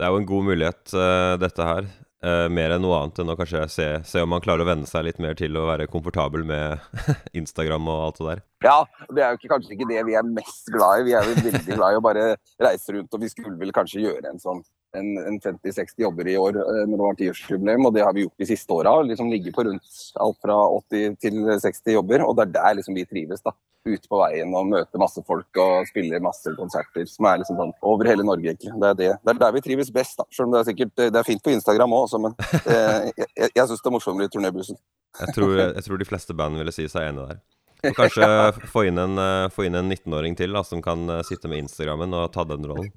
Det 0.02 0.08
er 0.08 0.16
jo 0.16 0.18
en 0.18 0.24
god 0.26 0.46
mulighet, 0.48 0.92
eh, 0.98 1.32
dette 1.38 1.62
her. 1.62 1.84
Eh, 2.26 2.48
mer 2.50 2.72
enn 2.74 2.82
noe 2.82 2.96
annet 2.98 3.20
enn 3.22 3.30
å 3.30 3.36
kanskje 3.38 3.60
se, 3.70 3.84
se 4.02 4.22
om 4.22 4.32
man 4.34 4.42
klarer 4.42 4.64
å 4.64 4.66
venne 4.66 4.88
seg 4.90 5.04
litt 5.06 5.20
mer 5.22 5.36
til 5.38 5.54
å 5.54 5.68
være 5.68 5.86
komfortabel 5.90 6.42
med 6.46 6.82
Instagram 7.38 7.86
og 7.86 8.00
alt 8.08 8.18
det 8.18 8.26
der. 8.26 8.42
Ja, 8.66 9.06
det 9.14 9.22
er 9.22 9.30
jo 9.30 9.38
ikke, 9.38 9.50
kanskje 9.52 9.76
ikke 9.76 9.88
det 9.92 10.02
vi 10.08 10.16
er 10.18 10.26
mest 10.26 10.72
glad 10.74 11.04
i. 11.04 11.06
Vi 11.06 11.14
er 11.14 11.30
jo 11.30 11.36
veldig 11.38 11.78
glad 11.78 11.94
i 11.94 12.00
å 12.00 12.02
bare 12.02 12.24
reise 12.66 12.96
rundt, 12.96 13.14
og 13.14 13.22
vi 13.22 13.30
skulle 13.30 13.54
vel 13.62 13.70
kanskje 13.76 14.02
gjøre 14.02 14.34
en 14.34 14.42
sånn 14.42 14.64
50-60 14.96 16.04
jobber 16.04 16.28
i 16.28 16.36
år 16.36 16.56
eh, 16.60 16.84
når 16.86 16.94
det 16.94 17.04
var 17.06 17.18
tiårsjubileum, 17.18 17.88
og 17.88 17.94
det 17.96 18.04
har 18.04 18.14
vi 18.16 18.24
gjort 18.26 18.44
de 18.44 18.48
siste 18.48 18.74
åra. 18.74 18.94
Liksom 19.08 19.30
ligger 19.32 19.54
på 19.56 19.64
rundt 19.68 20.00
alt 20.20 20.40
fra 20.44 20.56
80 20.78 21.18
til 21.22 21.42
60 21.64 21.94
jobber, 21.96 22.24
og 22.26 22.36
det 22.38 22.46
er 22.46 22.56
der 22.58 22.80
liksom 22.80 22.98
vi 22.98 23.06
trives. 23.08 23.44
da. 23.44 23.54
Ute 23.82 24.06
på 24.06 24.18
veien 24.20 24.52
og 24.54 24.68
møter 24.70 25.00
masse 25.02 25.24
folk 25.26 25.58
og 25.58 25.88
spiller 25.88 26.22
masse 26.22 26.52
konserter 26.54 27.08
som 27.10 27.26
er 27.26 27.40
liksom 27.40 27.56
sånn 27.58 27.72
over 27.82 28.06
hele 28.06 28.26
Norge. 28.26 28.52
egentlig. 28.52 28.74
Det 28.78 28.90
er, 28.90 28.98
det. 29.00 29.10
det 29.24 29.34
er 29.34 29.40
der 29.40 29.56
vi 29.56 29.64
trives 29.64 29.90
best, 29.94 30.20
da. 30.20 30.28
Selv 30.30 30.48
om 30.48 30.54
det 30.54 30.60
er 30.60 30.68
sikkert 30.70 30.94
det 31.02 31.18
er 31.18 31.26
fint 31.26 31.42
på 31.42 31.54
Instagram 31.54 31.96
òg, 31.98 32.14
men 32.22 32.36
eh, 32.62 33.10
jeg, 33.10 33.26
jeg, 33.26 33.50
jeg 33.56 33.64
syns 33.66 33.82
det 33.82 33.90
er 33.90 33.96
morsommere 33.96 34.30
i 34.30 34.34
turnébussen. 34.36 34.78
Jeg 35.20 35.34
tror, 35.36 35.56
jeg 35.60 35.84
tror 35.84 35.98
de 36.00 36.08
fleste 36.08 36.36
band 36.36 36.56
ville 36.60 36.72
si 36.72 36.86
seg 36.88 37.10
enig 37.10 37.26
der. 37.28 37.42
Og 37.82 37.96
kanskje 37.98 38.26
få 38.70 38.84
inn 38.86 39.00
en, 39.02 39.18
eh, 39.18 39.64
en 39.66 39.78
19-åring 39.90 40.36
til 40.38 40.54
da, 40.54 40.62
som 40.66 40.82
kan 40.84 41.02
eh, 41.10 41.24
sitte 41.26 41.50
med 41.50 41.64
Instagrammen 41.64 42.14
og 42.14 42.28
ta 42.34 42.44
den 42.46 42.68
rollen. 42.70 42.92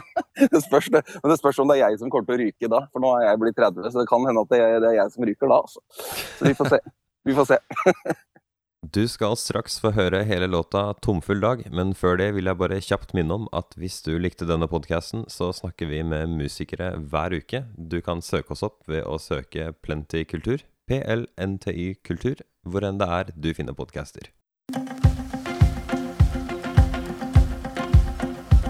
Det 0.40 0.62
spørs, 0.64 0.86
det. 0.88 1.02
Men 1.20 1.34
det 1.34 1.36
spørs 1.36 1.58
om 1.60 1.68
det 1.68 1.74
er 1.76 1.90
jeg 1.90 1.98
som 2.00 2.08
kommer 2.08 2.30
til 2.30 2.38
å 2.38 2.40
ryke 2.40 2.68
da. 2.72 2.78
For 2.94 3.04
nå 3.04 3.10
er 3.18 3.26
jeg 3.26 3.40
blitt 3.42 3.58
30, 3.58 3.90
så 3.92 4.00
det 4.00 4.08
kan 4.08 4.24
hende 4.24 4.40
at 4.40 4.54
det 4.54 4.60
er, 4.64 4.78
det 4.80 4.88
er 4.88 4.96
jeg 5.02 5.12
som 5.12 5.26
ryker 5.28 5.50
da. 5.52 5.58
Altså. 5.60 5.82
Så 6.38 6.46
vi 6.48 6.54
får 6.56 6.70
se. 6.72 6.78
Vi 7.28 7.36
får 7.36 7.48
se. 7.50 7.58
Du 8.80 9.02
skal 9.12 9.34
straks 9.36 9.74
få 9.76 9.90
høre 9.92 10.22
hele 10.24 10.46
låta 10.48 10.94
'Tomfull 10.94 11.42
dag', 11.44 11.66
men 11.68 11.92
før 11.92 12.16
det 12.16 12.30
vil 12.32 12.48
jeg 12.48 12.56
bare 12.56 12.80
kjapt 12.80 13.12
minne 13.12 13.36
om 13.36 13.48
at 13.52 13.76
hvis 13.76 14.00
du 14.06 14.14
likte 14.16 14.48
denne 14.48 14.64
podkasten, 14.72 15.26
så 15.28 15.50
snakker 15.52 15.90
vi 15.90 16.00
med 16.02 16.32
musikere 16.32 16.94
hver 16.96 17.36
uke. 17.36 17.60
Du 17.76 18.00
kan 18.00 18.24
søke 18.24 18.56
oss 18.56 18.64
opp 18.64 18.80
ved 18.88 19.04
å 19.04 19.20
søke 19.20 19.74
Plenty 19.84 20.24
Kultur, 20.24 20.64
PLNTY 20.90 22.00
Kultur, 22.02 22.40
hvor 22.66 22.82
enn 22.82 22.98
det 22.98 23.06
er 23.06 23.28
du 23.38 23.52
finner 23.54 23.76
podcaster. 23.78 24.32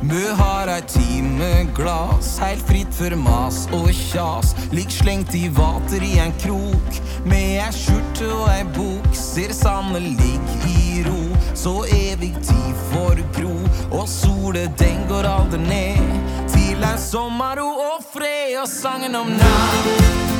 Mø 0.05 0.21
har 0.37 0.69
ei 0.69 0.83
time 0.91 1.49
glass, 1.77 2.35
heilt 2.43 2.65
fritt 2.69 2.93
for 2.97 3.15
mas 3.21 3.63
og 3.77 3.89
kjas. 3.95 4.53
Ligg 4.77 4.93
slengt 4.93 5.33
i 5.39 5.47
vater 5.57 6.05
i 6.05 6.19
en 6.21 6.35
krok, 6.43 7.01
med 7.25 7.61
ei 7.63 7.71
skjorte 7.77 8.29
og 8.35 8.49
ei 8.53 8.65
bok. 8.77 9.09
Ser 9.17 9.55
sanne 9.57 10.03
ligg 10.05 10.53
i 10.69 11.05
ro, 11.07 11.23
så 11.57 11.77
evig 11.89 12.35
tid 12.43 12.85
for 12.91 13.23
gro. 13.39 13.55
Og 13.95 14.05
sole, 14.11 14.67
den 14.83 15.07
går 15.09 15.31
aldri 15.31 15.63
ned, 15.65 16.21
til 16.53 16.85
ei 16.85 16.99
sommerro 17.01 17.71
og 17.87 18.05
fred. 18.13 18.59
Og 18.61 18.69
sangen 18.69 19.17
om 19.17 19.31
na, 19.41 20.40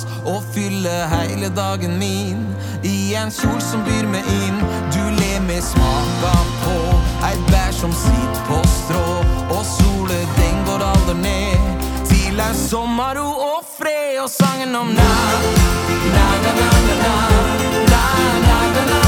stas 0.00 0.26
og 0.26 0.42
fylle 0.54 0.90
hele 1.08 1.48
dagen 1.48 1.98
min 1.98 2.56
i 2.82 3.14
en 3.14 3.30
kjol 3.30 3.60
som 3.60 3.82
byr 3.84 4.06
meg 4.08 4.24
inn. 4.26 4.60
Du 4.92 5.02
ler 5.20 5.40
med 5.46 5.62
smaka 5.62 6.34
på 6.64 6.76
et 7.30 7.40
bær 7.50 7.72
som 7.72 7.92
sitter 7.92 8.42
på 8.48 8.60
strå, 8.68 9.24
og 9.50 9.64
sole 9.64 10.18
den 10.38 10.64
går 10.66 10.84
aldri 10.84 11.14
ned 11.22 11.86
til 12.08 12.40
er 12.40 12.54
sommerro 12.54 13.28
og 13.52 13.64
fred 13.78 14.20
og 14.22 14.30
sangen 14.30 14.74
om 14.74 14.86
na, 14.86 15.10
na, 16.14 16.26
na, 16.44 16.54
na, 16.58 16.70
na, 16.88 17.04
na, 17.04 17.14
na, 17.90 18.02
na, 18.46 18.84
na, 18.90 18.99